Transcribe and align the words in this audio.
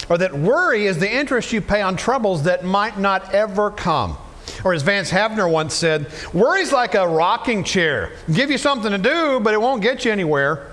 or 0.08 0.18
that 0.18 0.34
worry 0.34 0.86
is 0.86 0.98
the 0.98 1.12
interest 1.12 1.52
you 1.52 1.60
pay 1.60 1.82
on 1.82 1.96
troubles 1.96 2.44
that 2.44 2.64
might 2.64 2.98
not 2.98 3.34
ever 3.34 3.70
come. 3.70 4.16
Or 4.62 4.74
as 4.74 4.82
Vance 4.82 5.10
Havner 5.10 5.50
once 5.50 5.74
said, 5.74 6.06
worry's 6.32 6.72
like 6.72 6.94
a 6.94 7.06
rocking 7.06 7.64
chair. 7.64 8.12
Give 8.32 8.50
you 8.50 8.58
something 8.58 8.90
to 8.90 8.98
do, 8.98 9.40
but 9.40 9.54
it 9.54 9.60
won't 9.60 9.82
get 9.82 10.04
you 10.04 10.12
anywhere. 10.12 10.72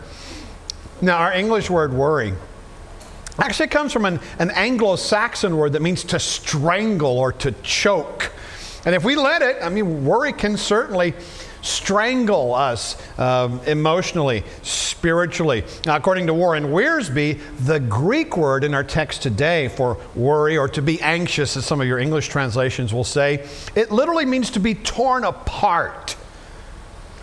Now, 1.02 1.18
our 1.18 1.34
English 1.34 1.70
word 1.70 1.94
worry 1.94 2.34
actually 3.40 3.70
comes 3.70 3.92
from 3.92 4.06
an, 4.06 4.20
an 4.40 4.52
Anglo 4.52 4.96
Saxon 4.96 5.58
word 5.58 5.74
that 5.74 5.82
means 5.82 6.04
to 6.06 6.20
strangle 6.20 7.18
or 7.18 7.32
to 7.34 7.52
choke. 7.64 8.32
And 8.86 8.94
if 8.96 9.04
we 9.04 9.16
let 9.16 9.42
it, 9.42 9.58
I 9.62 9.70
mean, 9.70 10.06
worry 10.06 10.34
can 10.34 10.58
certainly 10.58 11.14
strangle 11.62 12.54
us 12.54 12.98
um, 13.20 13.60
emotionally, 13.66 14.44
spiritually. 14.64 15.64
Now, 15.86 15.96
according 15.96 16.28
to 16.28 16.34
Warren 16.34 16.66
Wiersbe, 16.66 17.40
the 17.66 17.80
Greek 17.80 18.38
word 18.38 18.64
in 18.64 18.74
our 18.74 18.84
text 18.84 19.24
today 19.24 19.68
for 19.68 19.98
worry 20.16 20.58
or 20.58 20.68
to 20.70 20.82
be 20.82 21.02
anxious, 21.02 21.56
as 21.58 21.66
some 21.66 21.82
of 21.82 21.88
your 21.88 22.00
English 22.00 22.30
translations 22.30 22.94
will 22.94 23.04
say, 23.04 23.48
it 23.76 23.92
literally 23.92 24.26
means 24.26 24.50
to 24.52 24.60
be 24.60 24.76
torn 24.76 25.24
apart. 25.24 26.16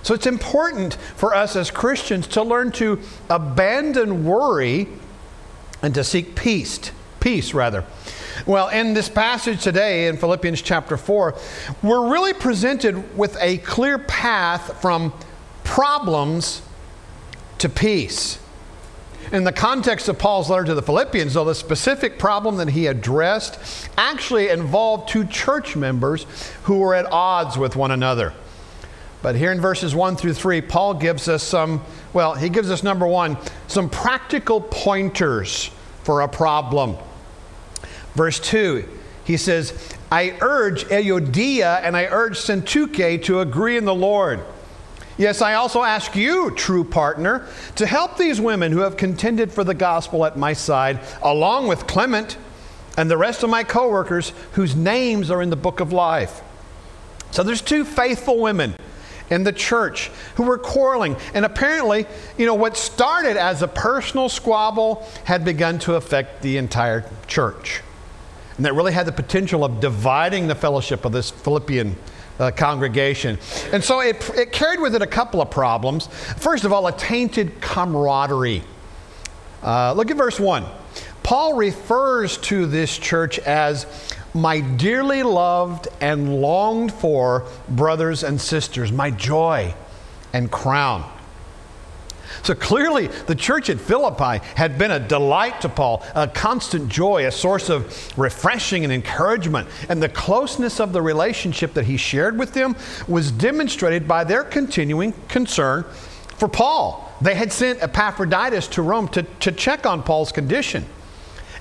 So 0.03 0.15
it's 0.15 0.27
important 0.27 0.95
for 1.17 1.35
us 1.35 1.57
as 1.57 1.71
Christians 1.71 2.27
to 2.29 2.43
learn 2.43 2.73
to 2.73 3.01
abandon 3.29 4.25
worry 4.25 4.89
and 5.83 5.95
to 5.95 6.03
seek 6.03 6.35
peace, 6.35 6.93
peace 7.21 7.53
rather. 7.53 7.85
Well, 8.47 8.69
in 8.69 8.95
this 8.95 9.09
passage 9.09 9.63
today 9.63 10.07
in 10.07 10.17
Philippians 10.17 10.63
chapter 10.63 10.97
4, 10.97 11.35
we're 11.83 12.11
really 12.11 12.33
presented 12.33 13.17
with 13.17 13.37
a 13.41 13.59
clear 13.59 13.99
path 13.99 14.81
from 14.81 15.13
problems 15.65 16.63
to 17.59 17.69
peace. 17.69 18.39
In 19.33 19.45
the 19.45 19.53
context 19.53 20.09
of 20.09 20.19
Paul's 20.19 20.49
letter 20.49 20.65
to 20.65 20.75
the 20.75 20.83
Philippians, 20.83 21.35
though, 21.35 21.45
the 21.45 21.55
specific 21.55 22.19
problem 22.19 22.57
that 22.57 22.71
he 22.71 22.87
addressed 22.87 23.89
actually 23.99 24.49
involved 24.49 25.09
two 25.09 25.27
church 25.27 25.77
members 25.77 26.25
who 26.63 26.79
were 26.79 26.95
at 26.95 27.11
odds 27.13 27.59
with 27.59 27.77
one 27.77 27.91
another. 27.91 28.33
But 29.21 29.35
here 29.35 29.51
in 29.51 29.61
verses 29.61 29.95
1 29.95 30.17
through 30.17 30.35
3, 30.35 30.61
Paul 30.63 30.95
gives 30.95 31.29
us 31.29 31.43
some, 31.43 31.83
well, 32.13 32.35
he 32.35 32.49
gives 32.49 32.71
us 32.71 32.83
number 32.83 33.07
one, 33.07 33.37
some 33.67 33.91
practical 33.91 34.61
pointers 34.61 35.71
for 36.05 36.21
a 36.21 36.29
problem. 36.29 36.97
Verse 38.19 38.41
2, 38.41 38.85
he 39.23 39.37
says, 39.37 39.95
I 40.11 40.37
urge 40.41 40.87
Euodia 40.87 41.81
and 41.85 41.97
I 41.97 42.07
urge 42.07 42.37
Syntyche 42.37 43.23
to 43.27 43.39
agree 43.39 43.77
in 43.77 43.85
the 43.85 43.95
Lord. 43.95 44.41
Yes, 45.17 45.41
I 45.41 45.55
also 45.55 45.85
ask 45.85 46.17
you, 46.17 46.51
true 46.51 46.83
partner, 46.83 47.47
to 47.77 47.87
help 47.87 48.17
these 48.17 48.41
women 48.41 48.73
who 48.73 48.81
have 48.81 48.97
contended 48.97 49.53
for 49.53 49.63
the 49.63 49.73
gospel 49.73 50.27
at 50.27 50.37
my 50.37 50.53
side, 50.53 50.99
along 51.23 51.69
with 51.69 51.87
Clement 51.87 52.37
and 52.97 53.09
the 53.09 53.17
rest 53.17 53.45
of 53.45 53.51
my 53.51 53.63
co-workers 53.63 54.33
whose 54.55 54.75
names 54.75 55.31
are 55.31 55.41
in 55.41 55.51
the 55.51 55.55
book 55.55 55.79
of 55.79 55.93
life. 55.93 56.41
So 57.31 57.45
there's 57.45 57.63
two 57.63 57.85
faithful 57.85 58.41
women 58.41 58.75
in 59.31 59.45
the 59.45 59.53
church 59.53 60.11
who 60.35 60.43
were 60.43 60.59
quarreling. 60.59 61.15
And 61.35 61.45
apparently, 61.45 62.07
you 62.37 62.47
know, 62.47 62.57
what 62.57 62.77
started 62.77 63.37
as 63.37 63.63
a 63.63 63.69
personal 63.69 64.29
squabble 64.29 65.07
had 65.23 65.45
begun 65.45 65.79
to 65.81 65.95
affect 65.95 66.43
the 66.43 66.57
entire 66.57 67.09
church 67.29 67.83
and 68.59 68.67
that 68.67 68.75
really 68.75 68.93
had 68.93 69.07
the 69.07 69.13
potential 69.13 69.65
of 69.65 69.81
dividing 69.81 70.49
the 70.49 70.55
fellowship 70.55 71.05
of 71.05 71.13
this 71.13 71.31
Philippian 71.31 71.97
uh, 72.39 72.51
congregation. 72.51 73.39
And 73.73 73.83
so 73.83 74.01
it, 74.01 74.29
it 74.37 74.53
carried 74.53 74.81
with 74.81 74.95
it 74.95 75.03
a 75.03 75.07
couple 75.07 75.41
of 75.41 75.51
problems. 75.51 76.09
First 76.37 76.65
of 76.65 76.73
all, 76.73 76.87
a 76.87 76.93
tainted 76.93 77.61
camaraderie. 77.61 78.63
Uh, 79.63 79.93
look 79.93 80.11
at 80.11 80.17
verse 80.17 80.39
1. 80.39 80.65
Paul 81.23 81.55
refers 81.55 82.37
to 82.39 82.67
this 82.67 82.99
church 82.99 83.39
as 83.41 83.87
my 84.35 84.61
dearly 84.61 85.23
loved 85.23 85.89
and 86.01 86.41
longed 86.41 86.93
for 86.93 87.47
brothers 87.69 88.25
and 88.25 88.41
sisters, 88.41 88.93
my 88.93 89.11
joy 89.11 89.75
and 90.33 90.51
crown. 90.51 91.11
So 92.43 92.55
clearly, 92.55 93.07
the 93.07 93.35
church 93.35 93.71
at 93.71 93.81
Philippi 93.81 94.45
had 94.55 94.79
been 94.79 94.91
a 94.91 95.01
delight 95.01 95.61
to 95.63 95.69
Paul, 95.69 96.03
a 96.15 96.29
constant 96.29 96.89
joy, 96.89 97.27
a 97.27 97.33
source 97.33 97.69
of 97.69 98.19
refreshing 98.19 98.85
and 98.85 98.93
encouragement. 98.93 99.69
And 99.89 100.03
the 100.03 100.09
closeness 100.09 100.81
of 100.81 100.93
the 100.93 101.03
relationship 101.03 101.75
that 101.75 101.85
he 101.85 101.97
shared 101.97 102.39
with 102.39 102.55
them 102.55 102.77
was 103.07 103.31
demonstrated 103.31 104.07
by 104.07 104.25
their 104.25 104.45
continuing 104.45 105.13
concern 105.29 105.85
for 106.37 106.49
Paul. 106.49 107.13
They 107.21 107.35
had 107.35 107.53
sent 107.53 107.83
Epaphroditus 107.83 108.69
to 108.69 108.83
Rome 108.83 109.09
to, 109.09 109.23
to 109.23 109.53
check 109.53 109.87
on 109.87 110.03
Paul's 110.03 110.33
condition. 110.33 110.85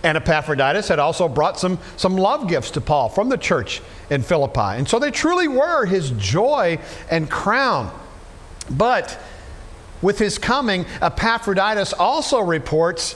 And 0.03 0.15
Epaphroditus 0.17 0.87
had 0.87 0.99
also 0.99 1.27
brought 1.27 1.59
some, 1.59 1.79
some 1.97 2.15
love 2.15 2.47
gifts 2.47 2.71
to 2.71 2.81
Paul 2.81 3.09
from 3.09 3.29
the 3.29 3.37
church 3.37 3.81
in 4.09 4.21
Philippi. 4.21 4.77
And 4.77 4.87
so 4.87 4.99
they 4.99 5.11
truly 5.11 5.47
were 5.47 5.85
his 5.85 6.11
joy 6.11 6.79
and 7.09 7.29
crown. 7.29 7.91
But 8.69 9.19
with 10.01 10.19
his 10.19 10.37
coming, 10.37 10.85
Epaphroditus 11.01 11.93
also 11.93 12.39
reports 12.39 13.15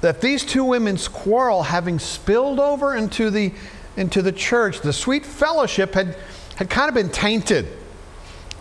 that 0.00 0.20
these 0.20 0.44
two 0.44 0.64
women's 0.64 1.08
quarrel, 1.08 1.64
having 1.64 1.98
spilled 1.98 2.60
over 2.60 2.94
into 2.94 3.30
the, 3.30 3.52
into 3.96 4.22
the 4.22 4.32
church, 4.32 4.80
the 4.80 4.92
sweet 4.92 5.26
fellowship 5.26 5.94
had, 5.94 6.16
had 6.56 6.70
kind 6.70 6.88
of 6.88 6.94
been 6.94 7.10
tainted. 7.10 7.68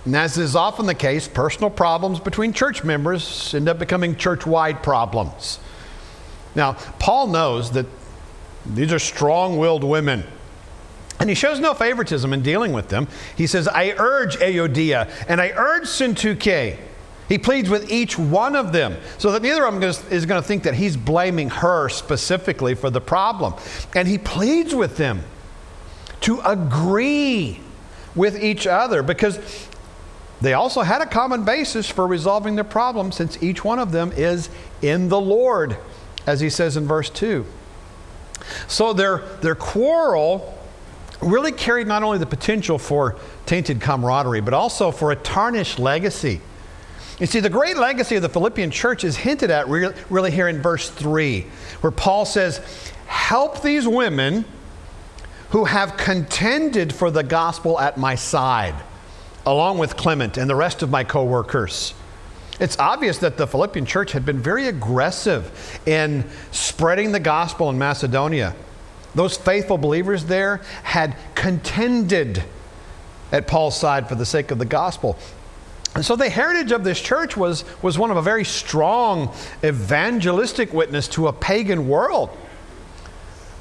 And 0.06 0.16
as 0.16 0.38
is 0.38 0.56
often 0.56 0.86
the 0.86 0.96
case, 0.96 1.28
personal 1.28 1.70
problems 1.70 2.20
between 2.20 2.54
church 2.54 2.84
members 2.84 3.54
end 3.54 3.70
up 3.70 3.78
becoming 3.78 4.16
church 4.16 4.46
wide 4.46 4.82
problems. 4.82 5.60
Now, 6.56 6.74
Paul 6.98 7.28
knows 7.28 7.72
that 7.72 7.86
these 8.66 8.92
are 8.92 9.00
strong 9.00 9.58
willed 9.58 9.84
women. 9.84 10.24
And 11.20 11.30
he 11.30 11.36
shows 11.36 11.60
no 11.60 11.74
favoritism 11.74 12.32
in 12.32 12.42
dealing 12.42 12.74
with 12.74 12.90
them. 12.90 13.08
He 13.36 13.48
says, 13.48 13.68
I 13.68 13.92
urge 13.98 14.38
Euodia 14.38 15.10
and 15.28 15.42
I 15.42 15.52
urge 15.56 15.84
Syntyche 15.84 16.78
he 17.30 17.38
pleads 17.38 17.70
with 17.70 17.92
each 17.92 18.18
one 18.18 18.56
of 18.56 18.72
them 18.72 18.98
so 19.18 19.32
that 19.32 19.42
neither 19.42 19.66
of 19.66 19.74
them 19.74 19.84
is 19.84 20.26
going 20.26 20.42
to 20.42 20.48
think 20.48 20.64
that 20.64 20.76
he's 20.76 20.96
blaming 20.96 21.50
her 21.50 21.90
specifically 21.90 22.74
for 22.74 22.90
the 22.90 23.02
problem. 23.02 23.54
And 23.96 24.08
he 24.08 24.18
pleads 24.18 24.74
with 24.74 24.98
them 24.98 25.24
to 26.22 26.40
agree 26.42 27.60
with 28.16 28.42
each 28.42 28.66
other 28.66 29.04
because 29.04 29.40
they 30.42 30.54
also 30.54 30.82
had 30.82 31.02
a 31.02 31.06
common 31.06 31.44
basis 31.44 31.90
for 31.90 32.08
resolving 32.08 32.56
their 32.56 32.64
problem 32.64 33.12
since 33.12 33.42
each 33.42 33.64
one 33.64 33.80
of 33.80 33.92
them 33.92 34.12
is 34.16 34.50
in 34.82 35.10
the 35.10 35.20
Lord, 35.20 35.78
as 36.26 36.40
he 36.40 36.50
says 36.50 36.78
in 36.78 36.88
verse 36.88 37.10
2. 37.10 37.46
So 38.68 38.94
their, 38.94 39.20
their 39.42 39.56
quarrel 39.56 40.58
really 41.22 41.52
carried 41.52 41.88
not 41.88 42.04
only 42.04 42.20
the 42.20 42.28
potential 42.28 42.78
for 42.78 43.16
tainted 43.46 43.82
camaraderie, 43.82 44.42
but 44.42 44.54
also 44.54 44.92
for 44.92 45.12
a 45.12 45.16
tarnished 45.16 45.80
legacy. 45.80 46.40
You 47.20 47.26
see, 47.26 47.40
the 47.40 47.50
great 47.50 47.78
legacy 47.78 48.16
of 48.16 48.22
the 48.22 48.30
Philippian 48.30 48.70
church 48.70 49.04
is 49.04 49.18
hinted 49.18 49.50
at 49.50 49.68
re- 49.68 49.92
really 50.10 50.30
here 50.30 50.48
in 50.48 50.62
verse 50.62 50.90
3, 50.90 51.48
where 51.82 51.92
Paul 51.92 52.26
says, 52.26 52.62
Help 53.08 53.64
these 53.64 53.88
women 53.88 54.46
who 55.50 55.66
have 55.66 55.98
contended 55.98 56.94
for 56.94 57.10
the 57.10 57.24
gospel 57.24 57.80
at 57.80 57.98
my 57.98 58.14
side, 58.16 58.76
along 59.46 59.80
with 59.80 59.98
Clement 59.98 60.38
and 60.38 60.50
the 60.50 60.56
rest 60.56 60.84
of 60.84 60.92
my 60.92 61.04
co 61.04 61.24
workers. 61.24 61.96
It's 62.60 62.78
obvious 62.80 63.20
that 63.20 63.38
the 63.38 63.48
Philippian 63.48 63.86
church 63.86 64.12
had 64.12 64.26
been 64.26 64.40
very 64.40 64.68
aggressive 64.68 65.80
in 65.86 66.26
spreading 66.52 67.12
the 67.12 67.20
gospel 67.20 67.70
in 67.70 67.78
Macedonia. 67.78 68.56
Those 69.16 69.38
faithful 69.38 69.78
believers 69.78 70.26
there 70.26 70.62
had 70.84 71.16
contended 71.34 72.44
at 73.32 73.48
Paul's 73.48 73.80
side 73.80 74.10
for 74.10 74.16
the 74.16 74.26
sake 74.26 74.52
of 74.52 74.58
the 74.58 74.66
gospel. 74.66 75.18
And 75.98 76.06
so 76.06 76.16
the 76.16 76.30
heritage 76.30 76.72
of 76.72 76.84
this 76.84 77.02
church 77.02 77.36
was, 77.36 77.66
was 77.82 77.98
one 77.98 78.12
of 78.12 78.18
a 78.18 78.22
very 78.22 78.46
strong 78.46 79.34
evangelistic 79.64 80.72
witness 80.72 81.08
to 81.08 81.28
a 81.28 81.34
pagan 81.34 81.88
world. 81.88 82.30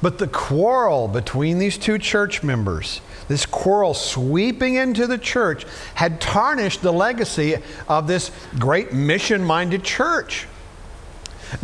But 0.03 0.19
the 0.19 0.27
quarrel 0.27 1.07
between 1.07 1.57
these 1.57 1.79
two 1.79 1.97
church 1.97 2.43
members, 2.43 3.01
this 3.27 3.47
quarrel 3.47 3.95
sweeping 3.95 4.75
into 4.75 5.07
the 5.07 5.17
church, 5.17 5.65
had 5.95 6.21
tarnished 6.21 6.83
the 6.83 6.93
legacy 6.93 7.55
of 7.87 8.05
this 8.05 8.29
great 8.59 8.93
mission 8.93 9.43
minded 9.43 9.83
church. 9.83 10.45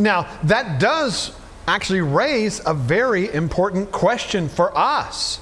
Now, 0.00 0.26
that 0.42 0.80
does 0.80 1.36
actually 1.68 2.00
raise 2.00 2.60
a 2.66 2.74
very 2.74 3.32
important 3.32 3.92
question 3.92 4.48
for 4.48 4.76
us. 4.76 5.36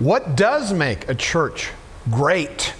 What 0.00 0.34
does 0.34 0.72
make 0.72 1.08
a 1.08 1.14
church 1.14 1.70
great? 2.10 2.74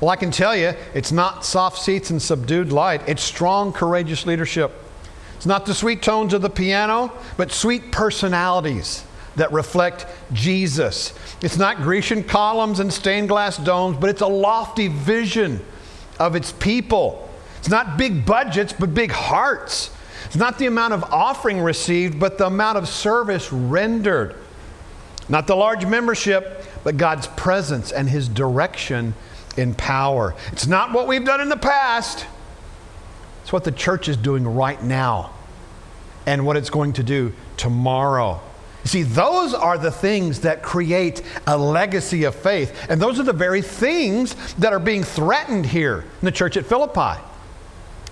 Well, 0.00 0.10
I 0.10 0.16
can 0.16 0.30
tell 0.30 0.56
you, 0.56 0.74
it's 0.94 1.12
not 1.12 1.44
soft 1.44 1.78
seats 1.78 2.10
and 2.10 2.20
subdued 2.20 2.72
light, 2.72 3.02
it's 3.06 3.22
strong, 3.22 3.72
courageous 3.72 4.26
leadership. 4.26 4.72
It's 5.36 5.46
not 5.46 5.66
the 5.66 5.74
sweet 5.74 6.02
tones 6.02 6.32
of 6.32 6.42
the 6.42 6.50
piano, 6.50 7.12
but 7.36 7.52
sweet 7.52 7.92
personalities 7.92 9.04
that 9.36 9.52
reflect 9.52 10.06
Jesus. 10.32 11.12
It's 11.42 11.58
not 11.58 11.82
Grecian 11.82 12.24
columns 12.24 12.80
and 12.80 12.92
stained 12.92 13.28
glass 13.28 13.58
domes, 13.58 13.98
but 13.98 14.10
it's 14.10 14.22
a 14.22 14.26
lofty 14.26 14.88
vision 14.88 15.60
of 16.18 16.34
its 16.34 16.52
people. 16.52 17.28
It's 17.58 17.68
not 17.68 17.98
big 17.98 18.24
budgets, 18.24 18.72
but 18.72 18.94
big 18.94 19.12
hearts. 19.12 19.90
It's 20.24 20.36
not 20.36 20.58
the 20.58 20.66
amount 20.66 20.94
of 20.94 21.04
offering 21.04 21.60
received, 21.60 22.18
but 22.18 22.38
the 22.38 22.46
amount 22.46 22.78
of 22.78 22.88
service 22.88 23.52
rendered. 23.52 24.34
Not 25.28 25.46
the 25.46 25.56
large 25.56 25.84
membership, 25.84 26.64
but 26.82 26.96
God's 26.96 27.26
presence 27.26 27.92
and 27.92 28.08
His 28.08 28.28
direction 28.28 29.14
in 29.56 29.74
power. 29.74 30.34
It's 30.52 30.66
not 30.66 30.92
what 30.92 31.06
we've 31.06 31.24
done 31.24 31.40
in 31.40 31.48
the 31.48 31.56
past, 31.56 32.26
it's 33.42 33.52
what 33.52 33.64
the 33.64 33.72
church 33.72 34.08
is 34.08 34.16
doing 34.16 34.46
right 34.46 34.82
now 34.82 35.32
and 36.26 36.44
what 36.44 36.56
it's 36.56 36.70
going 36.70 36.92
to 36.94 37.02
do 37.02 37.32
tomorrow. 37.56 38.40
You 38.82 38.88
see, 38.88 39.02
those 39.02 39.54
are 39.54 39.78
the 39.78 39.90
things 39.90 40.40
that 40.40 40.62
create 40.62 41.22
a 41.46 41.58
legacy 41.58 42.24
of 42.24 42.34
faith. 42.34 42.86
And 42.88 43.00
those 43.00 43.18
are 43.18 43.24
the 43.24 43.32
very 43.32 43.62
things 43.62 44.34
that 44.54 44.72
are 44.72 44.78
being 44.78 45.02
threatened 45.02 45.66
here 45.66 46.00
in 46.20 46.24
the 46.24 46.30
church 46.30 46.56
at 46.56 46.66
Philippi. 46.66 47.20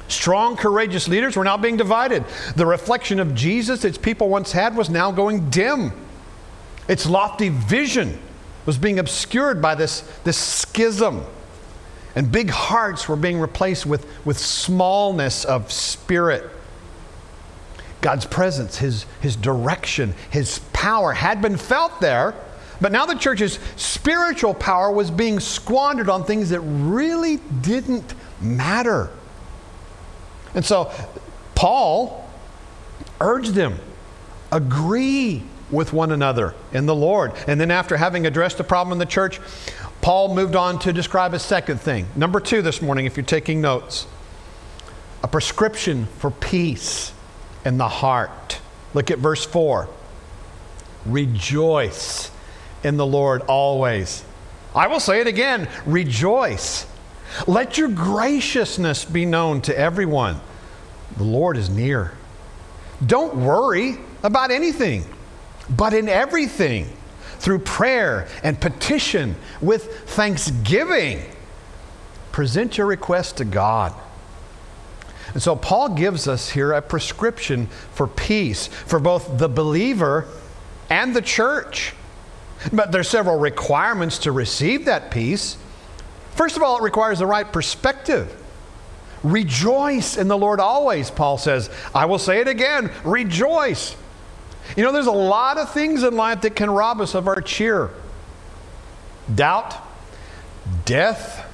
Strong, 0.08 0.56
courageous 0.56 1.08
leaders 1.08 1.37
were 1.37 1.44
now 1.44 1.56
being 1.56 1.76
divided. 1.76 2.25
The 2.56 2.67
reflection 2.67 3.20
of 3.20 3.35
Jesus 3.35 3.85
its 3.85 3.96
people 3.96 4.29
once 4.29 4.52
had 4.52 4.76
was 4.76 4.91
now 4.91 5.11
going 5.12 5.49
dim. 5.49 5.93
Its 6.88 7.06
lofty 7.06 7.49
vision 7.49 8.19
was 8.67 8.79
being 8.79 8.99
obscured 8.99 9.61
by 9.61 9.75
this, 9.75 10.01
this 10.25 10.37
schism. 10.37 11.25
And 12.15 12.31
big 12.31 12.51
hearts 12.51 13.09
were 13.09 13.17
being 13.17 13.41
replaced 13.41 13.87
with, 13.87 14.07
with 14.25 14.39
smallness 14.39 15.45
of 15.45 15.73
spirit. 15.73 16.51
God's 18.01 18.27
presence, 18.27 18.79
his, 18.79 19.07
his 19.21 19.35
direction, 19.35 20.15
his 20.31 20.59
power 20.73 21.13
had 21.13 21.41
been 21.41 21.57
felt 21.57 22.01
there, 22.01 22.35
but 22.81 22.93
now 22.93 23.07
the 23.07 23.15
church's 23.15 23.59
spiritual 23.77 24.53
power 24.53 24.91
was 24.91 25.11
being 25.11 25.41
squandered 25.41 26.11
on 26.11 26.25
things 26.25 26.51
that 26.51 26.61
really 26.61 27.39
didn't 27.63 28.15
matter. 28.41 29.11
And 30.55 30.65
so 30.65 30.93
Paul 31.55 32.29
urged 33.21 33.55
them 33.55 33.79
agree 34.53 35.43
with 35.75 35.93
one 35.93 36.12
another 36.12 36.55
in 36.73 36.87
the 36.87 36.94
Lord. 36.94 37.32
And 37.47 37.61
then, 37.61 37.71
after 37.71 37.97
having 37.97 38.26
addressed 38.26 38.59
the 38.59 38.65
problem 38.65 38.93
in 38.93 38.99
the 38.99 39.06
church, 39.06 39.41
Paul 40.00 40.35
moved 40.35 40.56
on 40.56 40.79
to 40.81 40.93
describe 40.93 41.35
a 41.35 41.38
second 41.38 41.81
thing. 41.81 42.06
Number 42.15 42.41
two 42.41 42.62
this 42.62 42.81
morning, 42.81 43.06
if 43.06 43.17
you're 43.17 43.26
taking 43.26 43.61
notes 43.61 44.06
a 45.25 45.26
prescription 45.26 46.05
for 46.19 46.31
peace 46.31 47.11
in 47.65 47.79
the 47.79 47.88
heart. 47.88 48.61
Look 48.93 49.11
at 49.11 49.19
verse 49.19 49.43
4. 49.43 49.88
Rejoice 51.06 52.31
in 52.82 52.99
the 52.99 53.06
Lord 53.06 53.41
always. 53.49 54.23
I 54.75 54.87
will 54.87 55.00
say 55.00 55.23
it 55.23 55.27
again 55.27 55.67
rejoice. 55.87 56.87
Let 57.47 57.79
your 57.79 57.88
graciousness 57.88 59.06
be 59.06 59.25
known 59.25 59.62
to 59.62 59.77
everyone. 59.77 60.41
The 61.17 61.25
Lord 61.25 61.56
is 61.56 61.70
near. 61.70 62.12
Don't 63.05 63.35
worry 63.35 63.97
about 64.23 64.50
anything 64.50 65.06
but 65.69 65.95
in 65.95 66.09
everything, 66.09 66.89
through 67.39 67.59
prayer 67.59 68.27
and 68.43 68.61
petition 68.61 69.37
with 69.61 70.09
thanksgiving, 70.11 71.23
present 72.33 72.79
your 72.79 72.87
request 72.87 73.37
to 73.37 73.45
God. 73.45 73.93
And 75.35 75.43
so 75.43 75.57
Paul 75.57 75.91
gives 75.91 76.29
us 76.29 76.51
here 76.51 76.73
a 76.73 76.81
prescription 76.81 77.67
for 77.93 78.07
peace 78.07 78.67
for 78.69 78.99
both 78.99 79.39
the 79.39 79.49
believer 79.49 80.27
and 80.89 81.15
the 81.15 81.23
church. 81.23 81.93
But 82.73 82.93
there's 82.93 83.09
several 83.09 83.39
requirements 83.39 84.19
to 84.21 84.33
receive 84.33 84.85
that 84.87 85.11
peace. 85.11 85.57
First 86.31 86.57
of 86.57 86.63
all, 86.63 86.79
it 86.79 86.83
requires 86.83 87.19
the 87.19 87.27
right 87.27 87.51
perspective. 87.51 88.35
Rejoice 89.23 90.17
in 90.17 90.29
the 90.29 90.37
Lord 90.37 90.61
always, 90.61 91.11
Paul 91.11 91.39
says. 91.39 91.71
I 91.95 92.07
will 92.07 92.19
say 92.19 92.41
it 92.41 92.49
again 92.49 92.91
rejoice. 93.05 93.97
You 94.77 94.83
know, 94.83 94.93
there's 94.93 95.06
a 95.06 95.13
lot 95.13 95.59
of 95.59 95.73
things 95.73 96.03
in 96.03 96.17
life 96.17 96.41
that 96.43 96.56
can 96.56 96.71
rob 96.71 97.01
us 97.01 97.15
of 97.15 97.29
our 97.29 97.41
cheer 97.41 97.91
doubt, 99.35 99.75
death, 100.85 101.51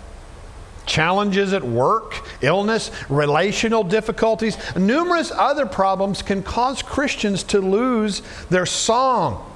challenges 0.86 1.52
at 1.52 1.62
work, 1.62 2.20
illness, 2.42 2.90
relational 3.08 3.84
difficulties, 3.84 4.56
numerous 4.74 5.30
other 5.30 5.66
problems 5.66 6.20
can 6.22 6.42
cause 6.42 6.82
Christians 6.82 7.44
to 7.44 7.60
lose 7.60 8.22
their 8.48 8.66
song. 8.66 9.46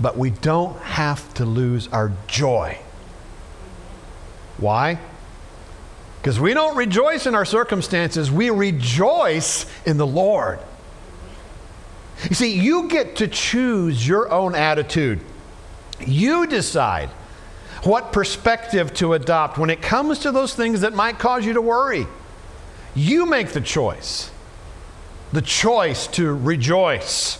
But 0.00 0.16
we 0.16 0.30
don't 0.30 0.78
have 0.80 1.32
to 1.34 1.44
lose 1.44 1.88
our 1.88 2.12
joy. 2.28 2.78
Why? 4.58 4.98
Because 6.20 6.38
we 6.38 6.54
don't 6.54 6.76
rejoice 6.76 7.26
in 7.26 7.34
our 7.34 7.44
circumstances, 7.44 8.30
we 8.30 8.50
rejoice 8.50 9.66
in 9.84 9.96
the 9.96 10.06
Lord. 10.06 10.60
You 12.28 12.34
see, 12.34 12.58
you 12.58 12.88
get 12.88 13.16
to 13.16 13.28
choose 13.28 14.06
your 14.06 14.30
own 14.30 14.54
attitude. 14.54 15.20
You 16.06 16.46
decide 16.46 17.10
what 17.82 18.12
perspective 18.12 18.94
to 18.94 19.12
adopt 19.12 19.58
when 19.58 19.70
it 19.70 19.82
comes 19.82 20.20
to 20.20 20.32
those 20.32 20.54
things 20.54 20.80
that 20.80 20.94
might 20.94 21.18
cause 21.18 21.44
you 21.44 21.52
to 21.54 21.60
worry. 21.60 22.06
You 22.94 23.26
make 23.26 23.48
the 23.48 23.60
choice. 23.60 24.30
The 25.32 25.42
choice 25.42 26.06
to 26.08 26.34
rejoice. 26.34 27.36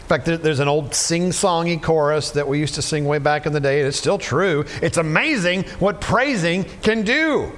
In 0.00 0.06
fact, 0.06 0.26
there's 0.26 0.60
an 0.60 0.68
old 0.68 0.94
sing 0.94 1.30
songy 1.30 1.82
chorus 1.82 2.32
that 2.32 2.46
we 2.46 2.58
used 2.60 2.74
to 2.74 2.82
sing 2.82 3.06
way 3.06 3.18
back 3.18 3.46
in 3.46 3.54
the 3.54 3.60
day, 3.60 3.78
and 3.78 3.88
it's 3.88 3.96
still 3.96 4.18
true. 4.18 4.66
It's 4.82 4.98
amazing 4.98 5.64
what 5.78 6.00
praising 6.00 6.64
can 6.82 7.02
do. 7.02 7.52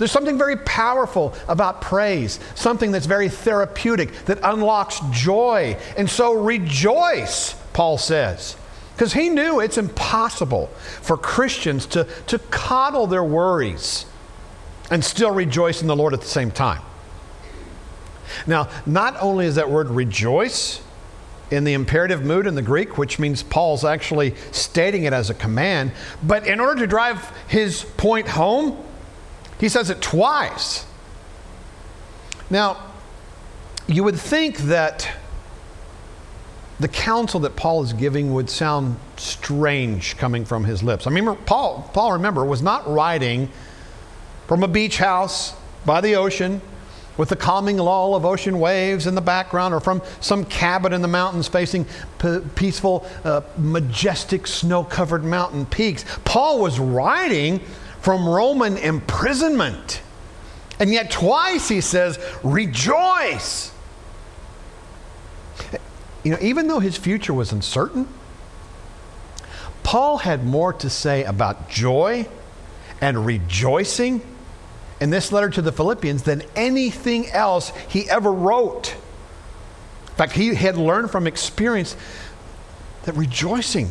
There's 0.00 0.10
something 0.10 0.38
very 0.38 0.56
powerful 0.56 1.34
about 1.46 1.82
praise, 1.82 2.40
something 2.54 2.90
that's 2.90 3.04
very 3.04 3.28
therapeutic, 3.28 4.12
that 4.24 4.38
unlocks 4.42 4.98
joy. 5.10 5.76
And 5.94 6.08
so 6.08 6.32
rejoice, 6.32 7.52
Paul 7.74 7.98
says. 7.98 8.56
Because 8.94 9.12
he 9.12 9.28
knew 9.28 9.60
it's 9.60 9.76
impossible 9.76 10.68
for 11.02 11.18
Christians 11.18 11.84
to, 11.88 12.04
to 12.28 12.38
coddle 12.38 13.08
their 13.08 13.22
worries 13.22 14.06
and 14.90 15.04
still 15.04 15.32
rejoice 15.32 15.82
in 15.82 15.86
the 15.86 15.96
Lord 15.96 16.14
at 16.14 16.22
the 16.22 16.26
same 16.26 16.50
time. 16.50 16.80
Now, 18.46 18.70
not 18.86 19.18
only 19.20 19.44
is 19.44 19.56
that 19.56 19.68
word 19.68 19.90
rejoice 19.90 20.80
in 21.50 21.64
the 21.64 21.74
imperative 21.74 22.24
mood 22.24 22.46
in 22.46 22.54
the 22.54 22.62
Greek, 22.62 22.96
which 22.96 23.18
means 23.18 23.42
Paul's 23.42 23.84
actually 23.84 24.34
stating 24.50 25.04
it 25.04 25.12
as 25.12 25.28
a 25.28 25.34
command, 25.34 25.92
but 26.22 26.46
in 26.46 26.58
order 26.58 26.80
to 26.80 26.86
drive 26.86 27.30
his 27.48 27.84
point 27.84 28.28
home, 28.28 28.82
he 29.60 29.68
says 29.68 29.90
it 29.90 30.00
twice. 30.00 30.86
Now, 32.48 32.78
you 33.86 34.02
would 34.02 34.16
think 34.16 34.56
that 34.58 35.08
the 36.80 36.88
counsel 36.88 37.40
that 37.40 37.56
Paul 37.56 37.82
is 37.82 37.92
giving 37.92 38.32
would 38.32 38.48
sound 38.48 38.96
strange 39.16 40.16
coming 40.16 40.46
from 40.46 40.64
his 40.64 40.82
lips. 40.82 41.06
I 41.06 41.10
mean, 41.10 41.36
Paul, 41.44 41.88
Paul, 41.92 42.12
remember, 42.12 42.44
was 42.44 42.62
not 42.62 42.88
writing 42.88 43.50
from 44.48 44.62
a 44.62 44.68
beach 44.68 44.96
house 44.96 45.54
by 45.84 46.00
the 46.00 46.16
ocean 46.16 46.62
with 47.18 47.28
the 47.28 47.36
calming 47.36 47.76
lull 47.76 48.14
of 48.14 48.24
ocean 48.24 48.58
waves 48.58 49.06
in 49.06 49.14
the 49.14 49.20
background 49.20 49.74
or 49.74 49.80
from 49.80 50.00
some 50.20 50.42
cabin 50.46 50.94
in 50.94 51.02
the 51.02 51.08
mountains 51.08 51.46
facing 51.46 51.84
p- 52.18 52.40
peaceful, 52.54 53.06
uh, 53.24 53.42
majestic, 53.58 54.46
snow 54.46 54.82
covered 54.82 55.22
mountain 55.22 55.66
peaks. 55.66 56.04
Paul 56.24 56.60
was 56.60 56.78
writing 56.78 57.60
from 58.00 58.28
Roman 58.28 58.76
imprisonment. 58.76 60.02
And 60.78 60.92
yet, 60.92 61.10
twice 61.10 61.68
he 61.68 61.80
says, 61.80 62.18
Rejoice! 62.42 63.72
You 66.22 66.32
know, 66.32 66.38
even 66.40 66.68
though 66.68 66.80
his 66.80 66.96
future 66.96 67.32
was 67.32 67.52
uncertain, 67.52 68.06
Paul 69.82 70.18
had 70.18 70.44
more 70.44 70.72
to 70.74 70.90
say 70.90 71.24
about 71.24 71.68
joy 71.68 72.28
and 73.00 73.24
rejoicing 73.24 74.22
in 75.00 75.10
this 75.10 75.32
letter 75.32 75.48
to 75.50 75.62
the 75.62 75.72
Philippians 75.72 76.22
than 76.22 76.42
anything 76.54 77.30
else 77.30 77.72
he 77.88 78.08
ever 78.10 78.30
wrote. 78.30 78.94
In 80.08 80.14
fact, 80.16 80.32
he 80.32 80.54
had 80.54 80.76
learned 80.76 81.10
from 81.10 81.26
experience 81.26 81.96
that 83.04 83.14
rejoicing 83.14 83.90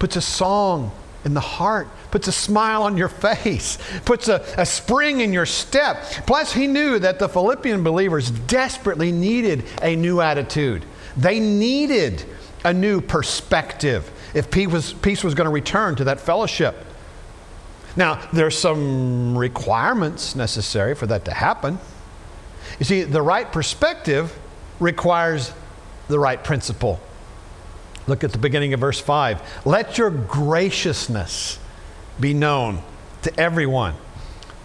puts 0.00 0.16
a 0.16 0.20
song 0.20 0.90
in 1.24 1.34
the 1.34 1.40
heart, 1.40 1.88
puts 2.10 2.28
a 2.28 2.32
smile 2.32 2.82
on 2.82 2.96
your 2.96 3.08
face, 3.26 3.78
puts 4.04 4.28
a, 4.28 4.44
a 4.56 4.66
spring 4.66 5.20
in 5.20 5.32
your 5.32 5.46
step. 5.46 6.02
Plus, 6.26 6.52
he 6.52 6.66
knew 6.66 6.98
that 6.98 7.18
the 7.18 7.28
Philippian 7.28 7.82
believers 7.82 8.30
desperately 8.30 9.12
needed 9.12 9.64
a 9.82 9.96
new 9.96 10.20
attitude. 10.20 10.84
They 11.16 11.40
needed 11.40 12.24
a 12.64 12.72
new 12.72 13.00
perspective 13.00 14.10
if 14.34 14.50
peace 14.50 14.68
was, 14.68 14.92
peace 14.92 15.24
was 15.24 15.34
going 15.34 15.46
to 15.46 15.52
return 15.52 15.96
to 15.96 16.04
that 16.04 16.20
fellowship. 16.20 16.76
Now, 17.96 18.28
there's 18.32 18.56
some 18.56 19.36
requirements 19.36 20.36
necessary 20.36 20.94
for 20.94 21.06
that 21.06 21.24
to 21.24 21.34
happen. 21.34 21.78
You 22.78 22.84
see, 22.84 23.02
the 23.02 23.22
right 23.22 23.50
perspective 23.50 24.36
requires 24.78 25.52
the 26.08 26.18
right 26.18 26.42
principle. 26.42 27.00
Look 28.06 28.24
at 28.24 28.32
the 28.32 28.38
beginning 28.38 28.74
of 28.74 28.80
verse 28.80 29.00
5. 29.00 29.66
Let 29.66 29.98
your 29.98 30.10
graciousness 30.10 31.58
be 32.18 32.34
known 32.34 32.82
to 33.22 33.40
everyone. 33.40 33.94